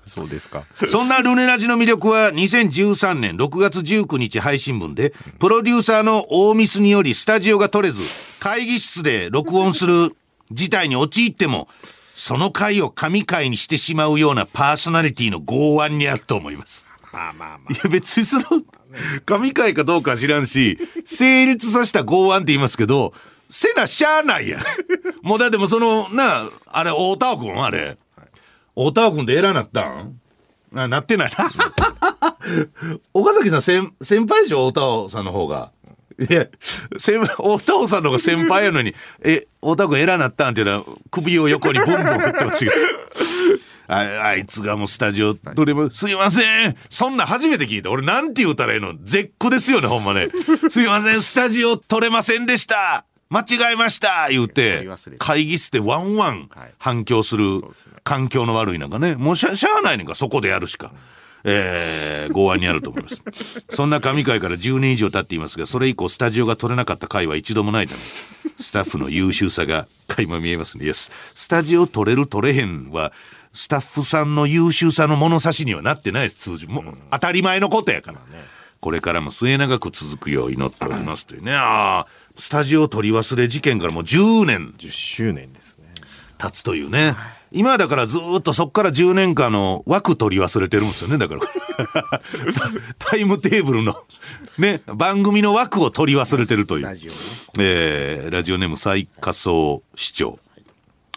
[0.06, 8.04] そうですかそんなルネラジの魅力は2013年6月19日配信分で、プロデューサーの大ミスによりスタジオが取れず、
[8.42, 10.16] 会議室で録音する
[10.52, 11.68] 事態に陥っても、
[12.14, 16.86] その回を神回にしてしまうようなパーソナリティの剛腕にあると思います。
[17.12, 18.44] まあまあまいや別にその、
[19.26, 23.14] 神回かどうかは知らんし、成立させた剛腕って言いますけど、
[23.50, 24.62] せなしゃあないやん。
[25.22, 27.98] もうだってもうその、なあ、あれ、大田尾くんあれ。
[28.76, 30.20] 大田尾くんで偉なったん？
[30.76, 31.52] あなってないな。
[33.14, 35.72] 岡崎さん先先輩でしょ大田尾さんの方が。
[36.20, 36.48] いや、
[36.98, 42.88] 先大田尾さんの方が先輩やのに、 え、大田尾くん偉なったんっていうのは首を横にブンブン振ってましたけど。
[43.94, 43.96] あ
[44.30, 46.76] あいつがもうスタジオどれも、すいません。
[46.90, 47.92] そんな初めて聞いた。
[47.92, 48.94] 俺なんて言うたらええの？
[49.04, 50.30] 絶句ですよね、ほんまね。
[50.70, 53.06] すいません、スタジオ取れませんでした。
[53.34, 57.62] 間違えました言うて会議室でワンワンはい反響する
[58.04, 60.94] 環境の悪いなんかね、もうしゃしゃあないねんか、そこでやるしか。
[61.46, 63.22] えー、剛腕にあると思います。
[63.70, 68.00] そんな神回から10年以上経っていますが、それ以降スタジオが取れなかった回は一度もないため、
[68.60, 70.86] スタッフの優秀さが垣間見えますね。
[70.86, 73.12] いやススタジオ取れる取れへんは、
[73.54, 76.70] スタッフさんの優秀さの物差しにはなってないです、通常。
[76.70, 78.20] もう当たり前のことやから。
[78.84, 81.56] これからも末永く続くよう祈っておりますというね。
[81.56, 85.86] ああ、スタジオ取り忘れ事件からもう10年10周年ですね
[86.38, 87.16] 経つというね。
[87.52, 91.18] 今だからずーっとそっから10年間の枠取り忘れてるんですよね。
[91.18, 91.42] だから。
[93.00, 93.96] タイムテーブルの、
[94.58, 96.88] ね、番組の枠を取り忘れてるという。
[97.60, 100.40] えーラジオネーム最下層市長。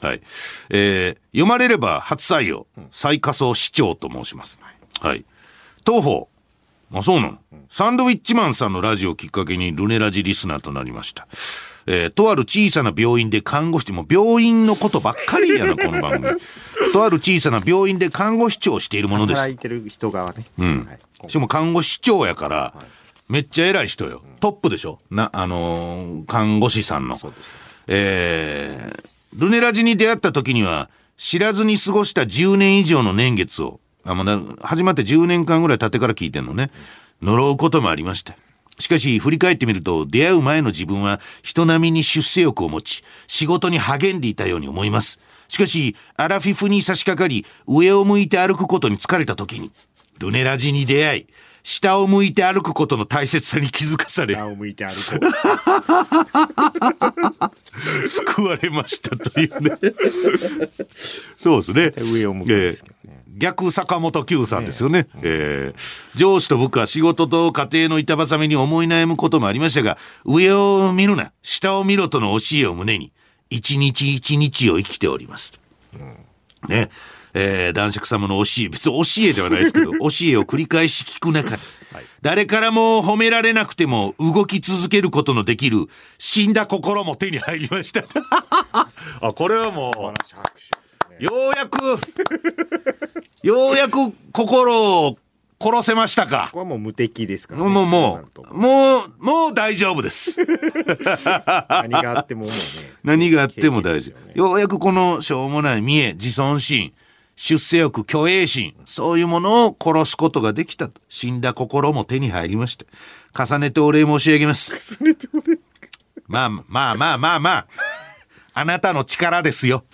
[0.03, 0.23] はい。
[0.71, 4.61] えー読まれれば初採用、最下層市長と申します。
[5.01, 5.25] はい。
[5.85, 6.29] 東方。
[6.93, 7.39] あ、そうなの、
[7.71, 11.27] サンドウィッチマンさんのラジオをきっかけにルネラジリスナーとなりました。
[11.89, 16.41] えーとある小さな病院で看護師、もう病院のことばっかりやな、この番組。
[16.93, 19.55] とある小さな病院で看護師長をしているものです働。
[19.55, 22.75] いてる人側ねうんはいしかも看護師長やから、
[23.29, 24.23] めっちゃ偉い人よ。
[24.41, 24.99] トップでしょ？
[25.11, 27.19] な、あのー看護師さんの。
[27.89, 36.71] えールネラジに出会った時には、知らずに過ごした10年以上の年月を、あ、まだ、始まって10年間ぐらい経ってから聞いてんのね。
[37.23, 38.37] 呪うこともありました。
[38.79, 45.19] しかし振り返ってみると出会う前の自分は人並みに出世欲を持ち仕事に励んでいたように思います。
[45.49, 49.71] しかしアラフィフに差し掛かり上を向いて歩くことに疲れた時に
[50.19, 51.27] ルネラジに出会い
[51.63, 55.27] 下を向いて歩くことの大切さに気づかされ下を向いて歩こ
[58.07, 59.77] 救われましたというね。
[61.37, 61.93] そうですね。
[61.97, 71.33] う上を向くんですけどね、逆坂本九さんですよね、えー上司と部下仕事と家庭の板挟みに思い悩むこともありましたが上を見るな。
[71.43, 73.13] 下を見ろとの教えを胸に
[73.51, 75.61] 一日一日を生きております、
[76.69, 76.89] ね。
[77.35, 81.59] えー男爵様の教え別に教えではないですけど 教えを繰り返し聞く中で、
[82.23, 88.05] 誰からも褒められなくても動き続けることのできる死んだ心も手に入りました。
[89.21, 90.86] あこれはもう
[91.19, 91.81] ようやく、
[93.43, 95.19] ようやく心を
[95.61, 96.55] 殺せましたかこ。
[96.55, 100.41] こはもう無敵ですから、ね、もうもそうもう、もう大丈夫です。
[101.69, 102.55] 何があってももうね
[103.03, 104.39] 何があっても大丈平気ですよね夫。
[104.39, 106.93] ようやくこのしょうもない見栄、自尊心、
[107.35, 111.01] 出世欲、虚栄心、そういうものを殺すことができたと。
[111.09, 112.85] 死んだ心も手に入りました。
[113.45, 114.99] 重ねてお礼申し上げます。
[116.29, 117.67] まあまあまあまあまあ、
[118.55, 119.85] あなたの力ですよ。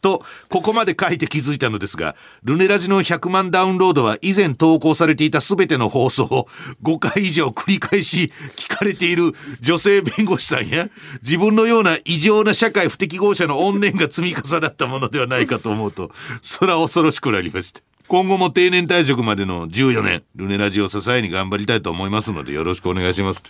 [0.00, 6.48] と、ここまで書いて気づいたのですが、ルネラジの100万ダウンロードは以前投稿されていた全ての放送を
[6.82, 10.88] 5回以上繰り返し聞かれている女性弁護士さんや、
[11.22, 16.10] 自分のような異常な社会不適合者の怨念が積み重なったものではないかと思うと、
[16.42, 17.80] そら恐ろしくなりました。
[18.08, 23.44] 今後も定年退職までの14年、ルネラジを支えに頑張りたいと思いますので、よろしくお願いします。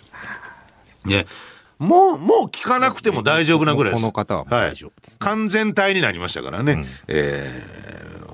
[1.03, 1.25] ね、
[1.81, 4.01] もう、もう聞かなくても大丈夫なぐらいです。
[4.01, 7.91] この方は大丈夫です、完全体になりましたからね、えー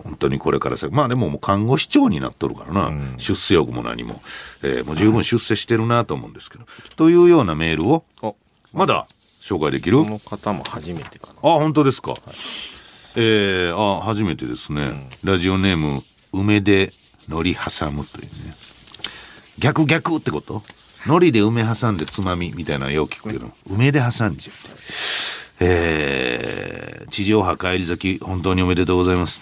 [0.07, 4.21] 本当にこれからさまあでももう看護師長になっとるからな、出世欲も何も、
[4.63, 8.31] えーもう十分出世してるなと思うんですけど、というようなメールをあ
[8.73, 9.05] まだ
[9.41, 11.49] 紹介できる、この方も初めてかな。
[11.49, 12.15] あ本当ですか、
[13.15, 16.93] えーあ初めてですね、ラジオネーム梅で
[17.29, 18.31] 海苔挟むというね。
[19.59, 20.63] 逆逆ってこと？
[21.07, 24.69] 海苔で梅挟んでつまみみたいなのよく聞くけど、梅で挟んじゃって
[25.61, 29.41] えー地上波帰り咲き本当におめでとうございます。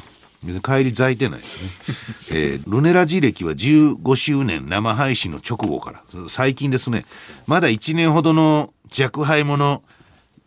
[0.64, 1.96] 帰り咲いてないですね、
[2.32, 7.04] えールネラジ歴は15周年生配信の直後から最近ですね。
[7.48, 9.82] まだ1年ほどの若輩者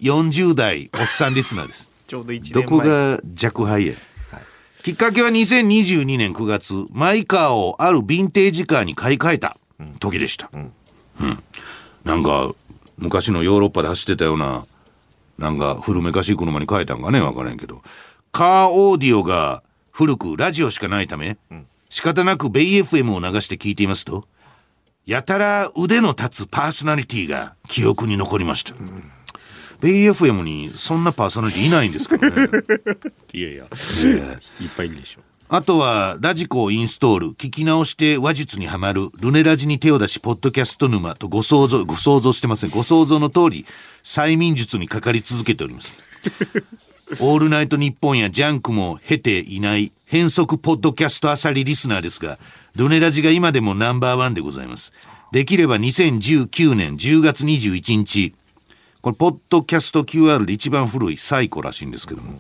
[0.01, 1.91] 40代おっさんリスナーです。
[2.07, 3.95] ちょうど1年ど前こが若輩や、
[4.85, 9.59] きっかけは2022年9月マイカーをあるヴィンテージカーに買い替えた
[9.99, 10.73] 時でした、うん
[12.05, 12.53] なんか
[12.97, 14.67] 昔のヨーロッパで走ってたような
[15.39, 17.83] なんか古めかしい車に変えたんかね分からんけど。
[18.33, 21.39] カーオーディオが古くラジオしかないため、
[21.89, 24.27] 仕方なくベイ FM を流して聞いていますと
[25.07, 28.75] やたら腕の立つパーソナリティが記憶に残りました、
[29.81, 32.49] ベイ FM にそんなパーソナリティいないんですからね。
[33.33, 33.65] いやいや。
[33.65, 33.69] いっ
[34.77, 35.21] ぱいいるでしょ
[35.51, 42.71] あとはラジコをインストール聞き直して話術にはまるルネラジに手を出しポッドキャスト沼とご想像ご想像してません。
[42.71, 43.65] ご想像の通り
[44.05, 45.95] 催眠術にかかり続けております。
[47.21, 52.39] オールナイトニッポンやジャンクも経ていない変則ポッドキャストあさりリスナーですが
[52.77, 54.93] ルネラジが今でもナンバーワンでございます。
[55.33, 58.35] できれば2019年10月21日
[59.01, 62.39] これポッドキャスト QR で一番古い最古らしいんですけども。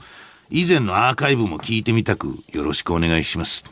[0.50, 3.64] 以前のアーカイブも聞いてみたくよろしくお願いします。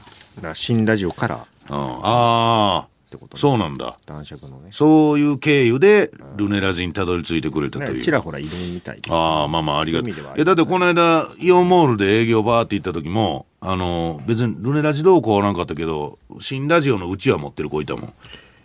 [0.54, 1.46] 新ラジオから。
[1.70, 2.86] うんあ。
[2.86, 3.40] あてことね。
[3.40, 3.98] そうなんだ。
[4.04, 4.68] 男爵のね。
[4.72, 7.94] そういう経由でルネラジにたどり着いてくれたという。
[7.96, 18.08] ねちらほらいるみたいですああまあまあありがとうだってこの間イオンモールで営業バーって行った時もあの別にルネラジどうこうはなかったけど新ラジオのうちわ持ってる子いたも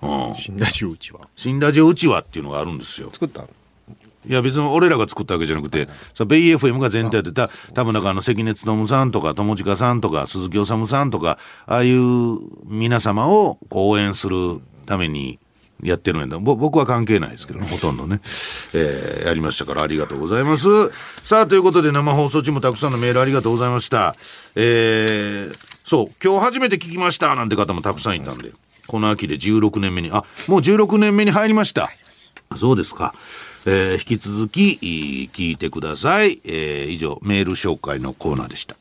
[0.01, 1.21] ん、うん、新ラジオうちは？
[1.37, 3.09] 新ラジオうちわっていうのがあるんですよ。
[3.13, 3.47] 作ったの？
[4.27, 15.39] いや別に俺らが作ったわけじゃなくて、さベイ FM が全体でた多分なんかあの関根勤さんとか友近さんとか鈴木治さんとかああいう皆様を応援するために
[15.81, 16.37] やってるんだ。
[16.37, 18.21] ぼ僕は関係ないですけどね ほとんどね、
[18.73, 20.67] えーやりましたからありがとうございます。
[20.91, 24.15] さあということで生放送中もたくさんのメールありがとうございました。
[24.55, 28.51] えーそう今日初めて聞きましたなんて方もたくさんいたんで
[28.87, 31.91] この秋で16年目にあもう16年目に入りました。
[32.55, 33.13] そうですか。
[33.65, 38.75] えー引き続き聞いてください、えー以上メール紹介のコーナーでした。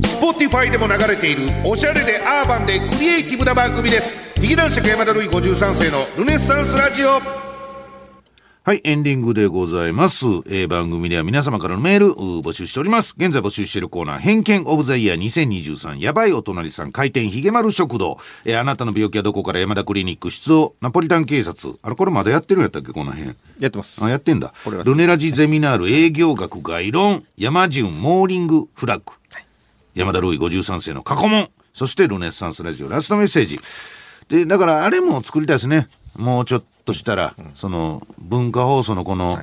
[0.00, 4.40] Spotify でも流れているおしゃれでアーバンでクリエイティブな番組です。
[4.40, 7.51] 劇団四山田るい53世のルネッサンスラジオ。
[8.64, 10.24] はい、エンディングでございます。
[10.24, 13.16] えー番組では皆様からのメール募集しております。
[13.18, 21.76] 現在募集しているコーナー、偏見オブザイヤー2023やばいお隣さん開店ひげ丸食堂、えーあなたの病気はどこから山田クリニック出動、ナポリタン警察。
[21.82, 23.34] あれ、これまだやってるんやったっけこの辺。
[23.58, 24.84] やってますあ、やってんだこれは。
[24.84, 29.12] ルネラジゼミナール営業学概論、山順モーリングフラッグ。
[29.96, 31.48] 山田ルイ53世の過去問。
[31.74, 33.58] そしてルネッサンスラジオラストメッセージ。
[34.28, 35.88] で、だからあれも作りたいですね。
[36.16, 39.40] もうちょっとしたら、その文化放送のこの、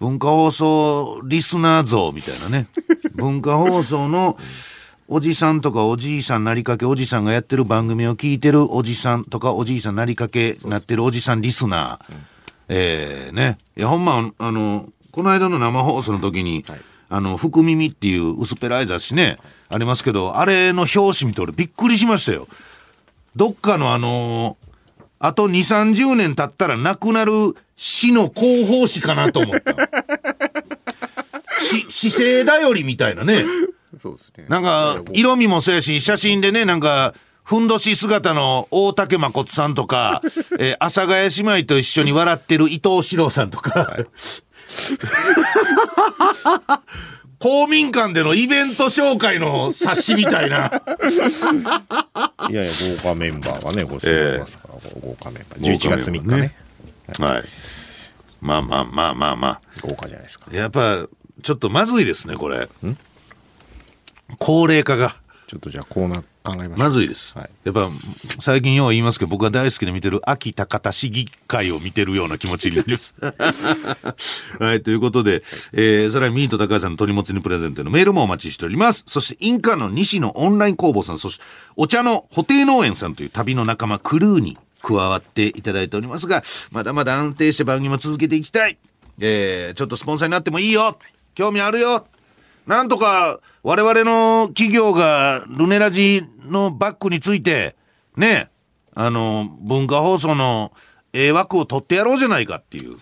[0.00, 2.66] 文化放送リスナー像みたいなね。
[3.14, 4.36] 文化放送の
[5.08, 12.14] おじさんとかおじいさんなりかけおじさんがやってる番組を聞いてるおじさんとかおじいさんなりかけなってるおじさんリスナー。
[12.68, 13.58] えーね。
[13.76, 16.64] いや、ほんま、あの、この間の生放送の時に、
[17.08, 19.38] あの、福耳っていう薄っぺらい雑誌ね、
[19.68, 22.46] ありますけど、あれの表紙見て俺びっくりしましたよ。
[23.34, 24.56] どっかのあの
[25.22, 25.50] あと2、
[25.92, 27.32] 30年経ったらなくなる
[27.76, 29.76] 死の広報誌かなと思った。
[31.62, 33.44] し、姿勢だよりみたいなね。
[33.96, 37.12] そうですねなんか、色味もそうやし、写真でね、なんか、
[37.44, 40.22] ふんどし姿の大竹誠さんとか、
[40.58, 43.96] えー阿佐ヶ谷姉妹と一緒に笑ってる伊藤四郎さんとか、
[47.40, 50.82] 公民館でのイベント紹介の冊子みたいな。
[52.50, 52.72] いやいや
[53.02, 56.54] 豪華メンバーがねご出演ますから、豪華メンバー11月3日ね
[57.18, 57.44] はい。
[58.42, 59.60] まあまあまあまあまあ。
[59.80, 61.08] 豪華じゃないですかやっぱ、
[61.42, 62.68] ちょっとまずいですね、これ。
[64.38, 65.16] 高齢化が。
[65.46, 67.36] ちょっとじゃあコーナー考えままずいです。
[67.38, 67.90] はいやっぱ、
[68.38, 73.14] 最近よう言いますけど、僕が大好きで見てる秋高田市議会を見てるような気持ちになります。
[74.58, 79.04] はい、ということで、えー、さらにミート高橋さんの鳥もつにプレゼントのメールもお待ちしております。
[79.06, 81.44] そして、インカの西のオンライン工房さん、そして、
[81.76, 88.78] お茶の布袋農園さんという旅の仲間、クルーに加わっていただいておりますが、まだまだ安定して番組も続けていきたい。
[89.18, 90.98] えー、ちょっとスポンサーになってもいいよ。
[91.34, 92.06] 興味あるよ。
[92.66, 97.76] なんとか我々の企業がルネラジのバックについて
[98.16, 98.50] ね
[98.94, 100.72] あの文化放送の
[101.12, 102.96] ええ枠を取ってやろうじゃないかっていう。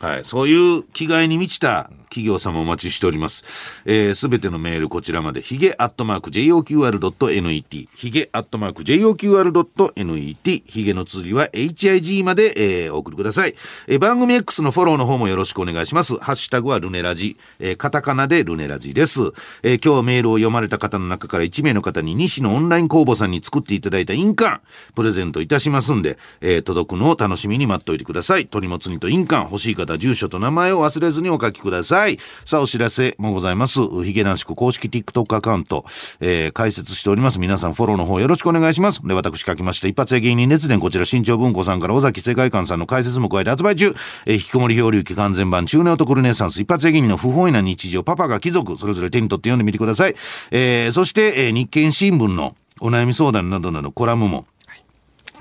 [0.00, 3.82] はい、そういう気概に満ちた企業様お待ちしております。
[3.86, 13.54] えー、すべてのメールこちらまで、ヒゲアットマーク JOQR.net、ヒゲアットマーク JOQR.net、ヒゲの通りは HIG まで、えーお送りください、
[13.86, 16.16] えー番組 X のフォローの方もよろしくお願いします。
[16.18, 19.20] ハッシュタグはルネラジ、えーカタカナでルネラジです。
[19.62, 24.60] えー今日メールを読まれた方の中から1名の方に西のオンライン工房さんに作っていただいた印鑑、
[24.94, 28.46] プレゼントいたしますんで、えー届くのを楽しみに待っておいてください。
[28.46, 31.97] 鳥もつにと印鑑、欲しい方、住所と名前を忘れずにお書きください。
[32.44, 33.80] さあ、お知らせもございます。
[34.04, 35.84] ヒゲ男子公式 TikTok アカウント、
[36.20, 37.40] えー開設しております。
[37.40, 39.06] 皆さんフォローの方よろしくお願いします。
[39.06, 39.88] で、私書きました。
[39.88, 43.94] 一発屋芸人熱伝、こちら新潮文庫さんから尾崎世界観さんの解説も加えて発売中。
[44.26, 50.14] えー引きこもり漂流記完全版、中年男ルネサンス、一発屋芸人の不本意な日常、パパが貴族、それぞれ手に取って読んでみてください。
[50.50, 54.46] えーそして、えー日経新聞のお悩み相談などなどコラムも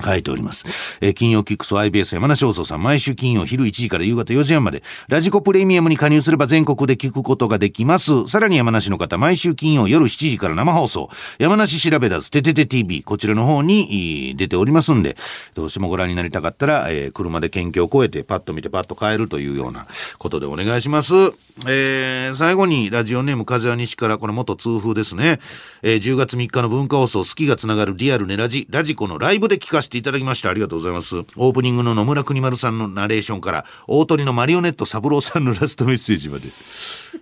[0.03, 0.97] 書いております。
[1.01, 8.27] えー金曜キックス IBS 山梨放送さん、毎週金曜昼1時から夕方4時半まで、ラジコプレミアムに加入すれば全国で聞くことができます。
[8.27, 15.17] さらに山梨の方、毎週金曜夜7時から生放送、山梨調べ出す、ててて TV、こちらの方に出ておりますんで、
[15.55, 19.87] どうしてもご覧になりたかったら、えー車で県境を越えて、パッと見てパッと帰るというような
[20.19, 21.46] ことでお願いします。
[21.65, 25.39] えー最後に、ラジオネーム風は西から、これ元通風ですね。
[25.81, 30.49] えー10月3日の文化放送、好きがつながるリアルネラジ、ラジコのライブで聞かせていただきました。
[30.49, 31.17] ありがとうございます。
[31.17, 36.45] オープニングの野村国丸さんのナレーションから、大鳥のマリオネット三郎さんのラストメッセージまで。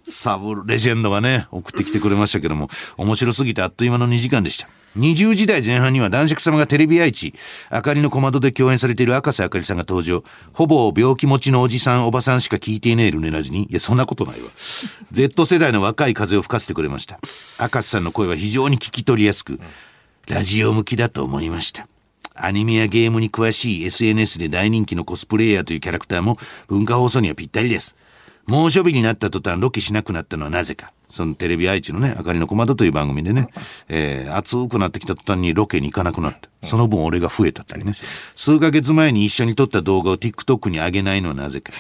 [0.04, 4.68] サブレジェンドがね、送ってきてくれましたけども、面白すぎてあっという間の2時間でした。
[4.98, 7.34] 20時代前半には男爵様がテレビ愛知、
[7.72, 10.24] 明かりの小窓で共演されている赤瀬あかりさんが登場。
[10.54, 13.64] ほぼ病気持ちのおじさん、おばさんしか聞いていねえルネラジに。
[13.64, 14.48] いや、そんなことないわ。
[15.12, 17.20] Z 世代の若い風を吹かせてくれました。
[17.58, 19.60] 赤瀬さんの声は非常に聞き取りやすく、
[20.28, 21.88] ラジオ向きだと思いました。
[22.38, 26.38] アニメやゲームに詳しい SNS で大人気のコスプレイヤーというキャラクターも
[26.68, 27.96] 文化放送にはぴったりです。
[28.48, 30.91] 猛暑日になった途端ロケしなくなったのはなぜか。
[31.10, 33.48] そのテレビ愛知のね、あかりの小窓という番組でね、
[33.88, 36.50] えー、暑くなってきた途端にロケに行かなくなった。
[36.68, 37.93] その分俺が増えたってね。
[38.36, 41.72] 数ヶ月前に一緒に撮った動画を TikTok に上げないのはなぜか。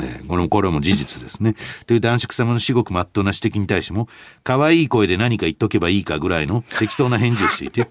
[0.00, 1.54] えーこれも、これも事実ですね。
[1.86, 4.08] という男爵様の至極真っ当な指摘に対しても、
[4.42, 7.88] 可愛い声で何か言っとけばいいかぐらいの適当な返事をしていて、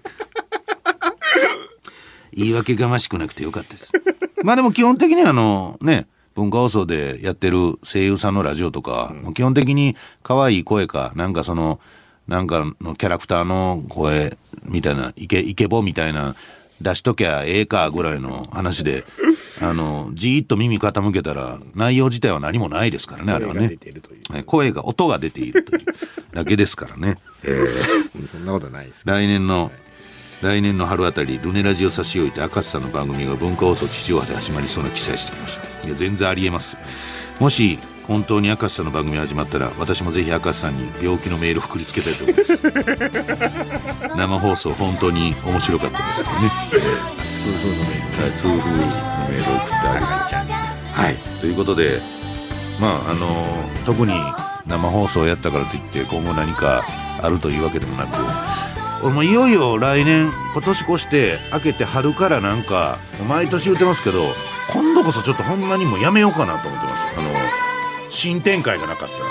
[2.32, 3.92] 言い訳がましくなくてよかったです。
[4.42, 11.80] まあでも基本的にはあのね、文化放送でやってる声優さんのラジオとか、もう基本的に可愛い声か、なんかその、
[12.28, 16.34] なんかのキャラクターの声みたいな、イケ、イケボみたいな、
[16.82, 19.04] 出しときゃええかぐらいの話で
[19.62, 23.78] あのじーっと耳傾けたら内容自体は何もないですからねあれはね。
[24.46, 25.84] 声が音が出ているという
[26.32, 29.70] だけですからね、 えーそんなことないです来年の
[30.42, 35.86] 来年の春あたりルネラジを差し置いて明石さんの番組が文化放送地上波で始まりそうな記載してきました。
[35.86, 36.76] いや全然ありえます。
[37.38, 37.78] もし
[38.08, 42.62] 本当に明石さんの番組が始まったら私もぜひ明石さんに病気のメールを送りつけたいと思います。
[44.18, 46.50] 生放送本当に面白かったですよね
[47.40, 50.28] 痛風のメールはい痛風のメールを送ってあげ高い。
[50.28, 52.02] ちゃんにはい、ということで、
[52.80, 53.46] まああの
[53.86, 54.12] 特に
[54.66, 56.84] 生放送やったからといって今後何か
[57.22, 58.16] あるというわけでもなく
[59.02, 62.98] 俺もういよいよ来年今年越して明けて春からなんか
[63.28, 64.22] 毎年言ってますけど
[64.72, 67.06] 今度こそちょっとほんまにもうやめようかなと思ってます。
[67.18, 67.28] あの
[68.10, 69.22] 新展開がなかったら。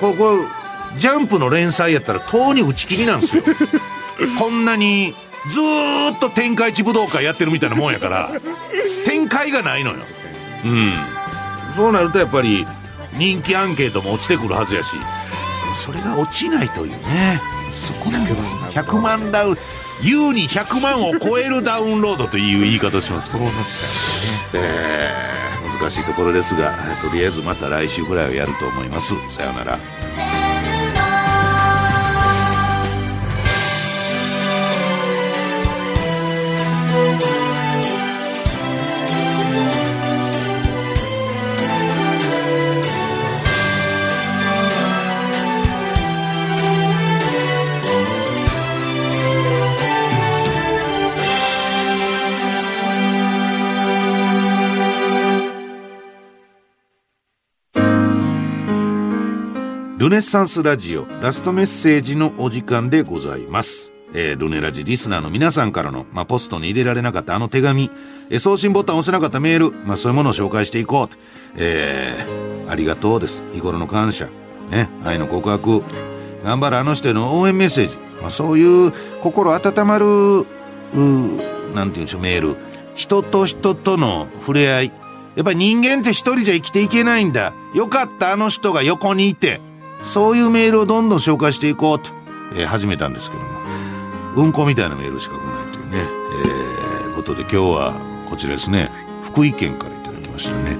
[0.00, 3.42] これこれジャンプの連載やったらとうに打ち切りなんですよ。
[4.38, 5.14] こんなに
[5.50, 8.30] ずーっと天下一武道会やってるみたいなもんやから
[9.04, 9.98] 展開がないのよ。
[10.64, 10.94] うん、
[11.74, 12.66] そうなるとやっぱり
[13.14, 14.96] 人気アンケートも落ちてくるはずやし
[15.74, 17.40] それが落ちないというね
[17.72, 19.56] そこなんです100万ダウン。
[20.02, 23.50] 優に100万を超えるダウンロードという言い方をしますね、
[24.54, 25.32] えー
[25.80, 29.14] 難しいところですがとりあえずまた来週ぐらいはやると思います。
[29.28, 29.78] さようなら
[60.02, 63.92] ルネッサンスラジオラストメッセージのお時間でございます。
[64.12, 67.88] えールネラジリスナーの皆さんからの、まあ、ポストに入れられなかったあの手紙、
[68.28, 71.16] えー送信ボタン押せなかったメール、まあ、そういうものを紹介していこうと。
[71.56, 73.44] えーありがとうです。
[73.52, 74.28] 日頃の感謝。
[74.72, 75.84] ね、愛の告白。
[76.42, 77.96] 頑張るあの人への応援メッセージ。
[78.20, 80.44] まあ、そういう心温まる、う
[81.76, 82.56] なんていうんでしょう、メール。
[82.96, 84.92] 人と人との触れ合い。
[85.36, 87.54] やっぱり人間って一人じゃ生きていけないんだ。
[87.72, 89.60] よかった、あの人が横にいて。
[90.04, 92.10] そういうメールをどんどん紹介していこうと、
[92.54, 93.48] えー始めたんですけども、
[94.36, 96.10] うんこみたいなメールしか来ないというね、
[97.06, 97.94] えーことで今日は
[98.28, 98.90] こちらですね、
[99.22, 100.78] 福井県からいただきましたね。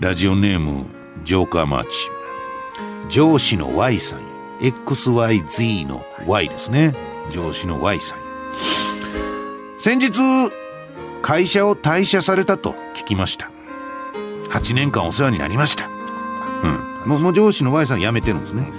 [0.00, 0.86] ラジオネーム、
[1.24, 1.90] ジョーカーマーチ。
[3.08, 4.20] 上司の Y さん。
[4.60, 6.94] XYZ の Y ですね。
[7.30, 8.18] 上司の Y さん。
[9.78, 10.12] 先日、
[11.22, 13.50] 会社を退社されたと聞きました。
[14.50, 15.88] 8年間お世話になりました。
[16.62, 16.91] うん。
[17.06, 18.70] もうも上司の Y さん辞めてるんですね。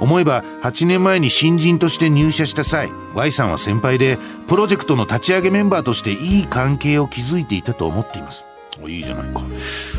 [0.00, 4.18] 思えば8年前に新人として入社した際 Y さんは先輩で
[4.48, 8.44] プロジェクトの立ち上げメンバーとしていい関係を築いていたと思っています。
[8.82, 9.42] おいいじゃないか。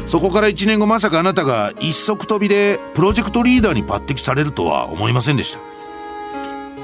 [0.07, 5.59] そこから1年後まさかあなたが一足飛びでプロジェクトリーダーに抜擢されるとは思いませんでした。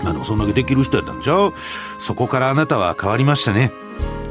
[0.04, 1.54] まあでもそんだけできる人やったんじゃう
[1.98, 3.74] そこからあなたは変わりましたね。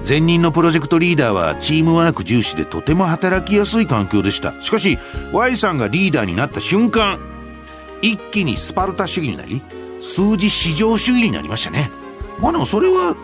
[0.09, 4.55] 前任のプロジェクトリーダーはチームワーク重視でとても働きやすい環境でした。
[4.63, 4.99] しかし
[5.33, 7.19] Y さんがリーダーになった瞬間
[8.01, 9.63] 一気にスパルタ主義になり
[10.01, 11.91] 数字至上主義になりましたね。
[12.39, 13.17] まあでもそれは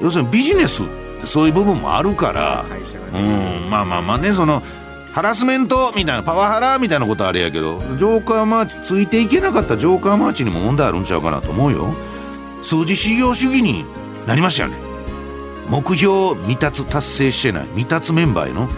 [0.00, 0.86] 要するにビジネスっ
[1.20, 3.70] てそういう部分もあるから会社がうねん。
[3.70, 4.62] まあまあまあねその
[5.12, 11.94] ハラスメントみたいなパワハラみたいなことはあれやけどジョーカーマーチついていけなかったジョーカーマーチにも問題あるんちゃうかなと思うよ。
[12.62, 13.86] 数字至上主義に
[14.26, 14.85] なりましたよね
[15.68, 18.68] 目標未達達成してない未達メンバーへの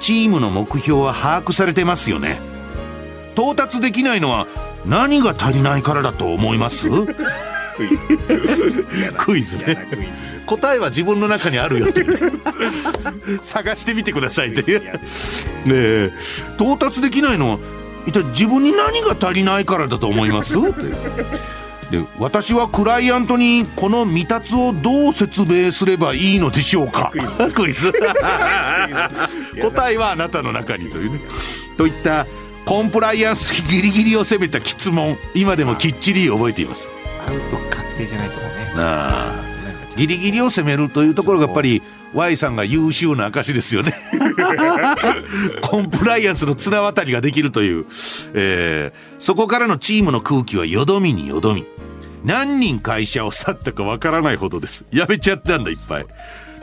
[0.00, 2.40] チームの目標は把握されてますよね。
[3.34, 4.46] 到達できないのは
[4.86, 6.88] 何が足りないからだと思います？
[6.88, 8.02] クイズ。
[9.16, 9.88] クイズね。
[10.46, 12.06] 答えは自分の中にあるよって
[13.42, 14.80] 探してみてくださいっていう。
[14.80, 14.90] ね
[15.66, 16.10] え。
[16.56, 17.58] 到達できないのは
[18.06, 20.58] 一体自分に何が足りないからだと思います？
[20.60, 20.84] って
[21.90, 27.12] で私はクライアントにこの未達をどう説明すればいいのでしょうか？
[27.54, 27.92] クイズ。
[29.62, 31.20] 答えはあなたの中にというね。
[31.76, 32.26] といった
[32.64, 35.16] コンプライアンスギリギリを攻めた質問。
[35.34, 36.90] 今でもきっちり覚えています。
[37.26, 38.72] アウト確定じゃないとこね。
[38.76, 39.34] なあ。
[39.96, 41.82] ギリギリを攻めるというところがやっぱり
[42.12, 43.94] Y さんが優秀な証ですよね。
[45.62, 47.86] コンプライアンスの綱渡りができるという、
[48.34, 51.64] えーそこからのチームの空気はよどみによどみ。
[52.26, 54.84] 何人会社を去ったかわからないほどです。
[54.90, 56.06] やめちゃったんだ、いっぱい。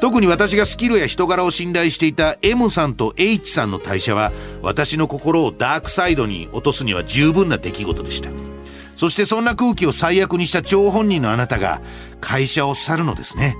[0.01, 8.29] 特に私がスキルや人柄を信頼していた M さんと H さんの退社は私の心をダークサイドに落とすには十分な出来事でした。
[8.97, 11.81] そしてそんな空気を最悪にした張本人のあなたが
[12.19, 13.55] 会社を去るのですね。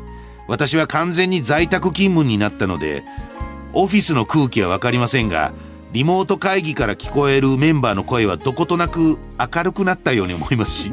[0.49, 3.03] 私は完全に在宅勤務になったので
[3.71, 5.53] オフィスの空気は分かりませんが
[5.93, 10.91] リモート会議から聞こえるメンバーの声はどことなく明るくなったように思いますし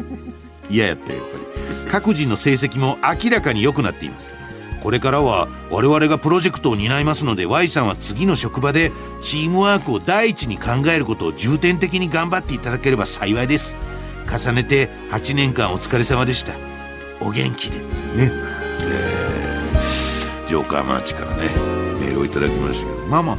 [0.71, 1.91] 嫌やったよやっぱり。
[1.91, 4.35] 各人の成績も明らかに良くなっています。
[4.83, 13.77] これからは我々がプロジェクトを担いますので Y さんは次の職場でチームワークを第一に考えることを重点的に頑張っていただければ幸いです。
[14.27, 16.55] 重ねて8年間お疲れ様でした。
[17.21, 17.85] お元気でね。
[18.85, 19.41] えー
[20.51, 21.43] ジョーカーマーチからね
[22.01, 23.07] メールをいただきましたけど。
[23.07, 23.37] まあまあ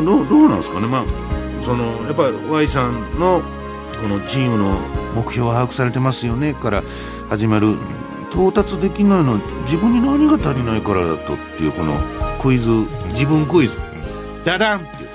[0.00, 0.86] どうどうなんですかね。
[0.86, 1.04] まあ
[1.60, 3.42] そのやっぱり Y さんの
[4.00, 4.78] このチームの
[5.14, 6.54] 目標を把握されてますよね。
[6.54, 6.82] から
[7.28, 7.76] 始まる
[8.30, 12.00] 到達できないのは自分に何が足りないからだとっていうこの
[12.40, 12.70] クイズ
[13.10, 13.78] 自分クイズ。
[14.44, 15.04] ダダンって。
[15.04, 15.10] いう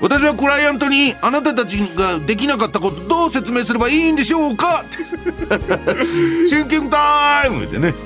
[0.00, 4.84] 私はクライアントにあなたたちができなかったことどう説明すればいいんでしょうか？
[6.48, 7.92] シンキングタイムってね。
[7.92, 7.98] 答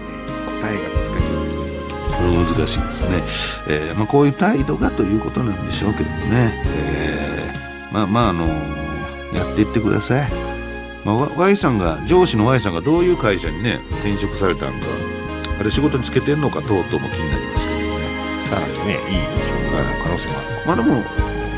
[0.71, 1.55] えが難しいです。
[1.55, 1.67] ね
[2.19, 3.11] これ難しいですね、
[3.69, 8.47] えーまあ、こういう態度がということなんでしょうけどもね、えーまあまああの
[9.33, 10.31] やっていってください、
[11.05, 14.87] まあ、Y さんが上司の Y さんがどういう会社にね転職されたんか
[15.59, 17.87] あれ仕事につけてんのか等々も気になりますけどね。
[18.41, 20.66] さらにねいい職場の可能性もある。
[20.66, 20.95] まあでも、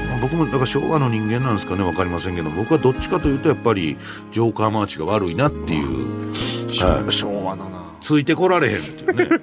[0.09, 3.97] まあ僕もだから昭和の人間なんですかね分かりませんけど僕はどっちかというとやっぱり
[4.31, 7.93] ジョーカーマーチが悪いなっていう、はい昭和だな。
[8.01, 9.29] ついてこられへんっていうね、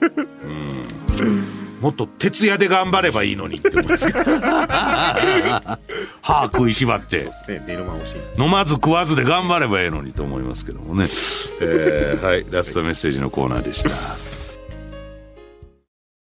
[1.19, 1.43] うん、
[1.85, 4.23] もっと徹夜で頑張ればいいのにって思いますけど
[6.23, 7.29] 歯食いしばって。
[8.39, 11.03] 飲まず食わずで頑張ればいいのにと思いますけどもね、
[11.61, 12.45] えーはい。
[12.49, 14.34] ラストメッセージのコーナーでした。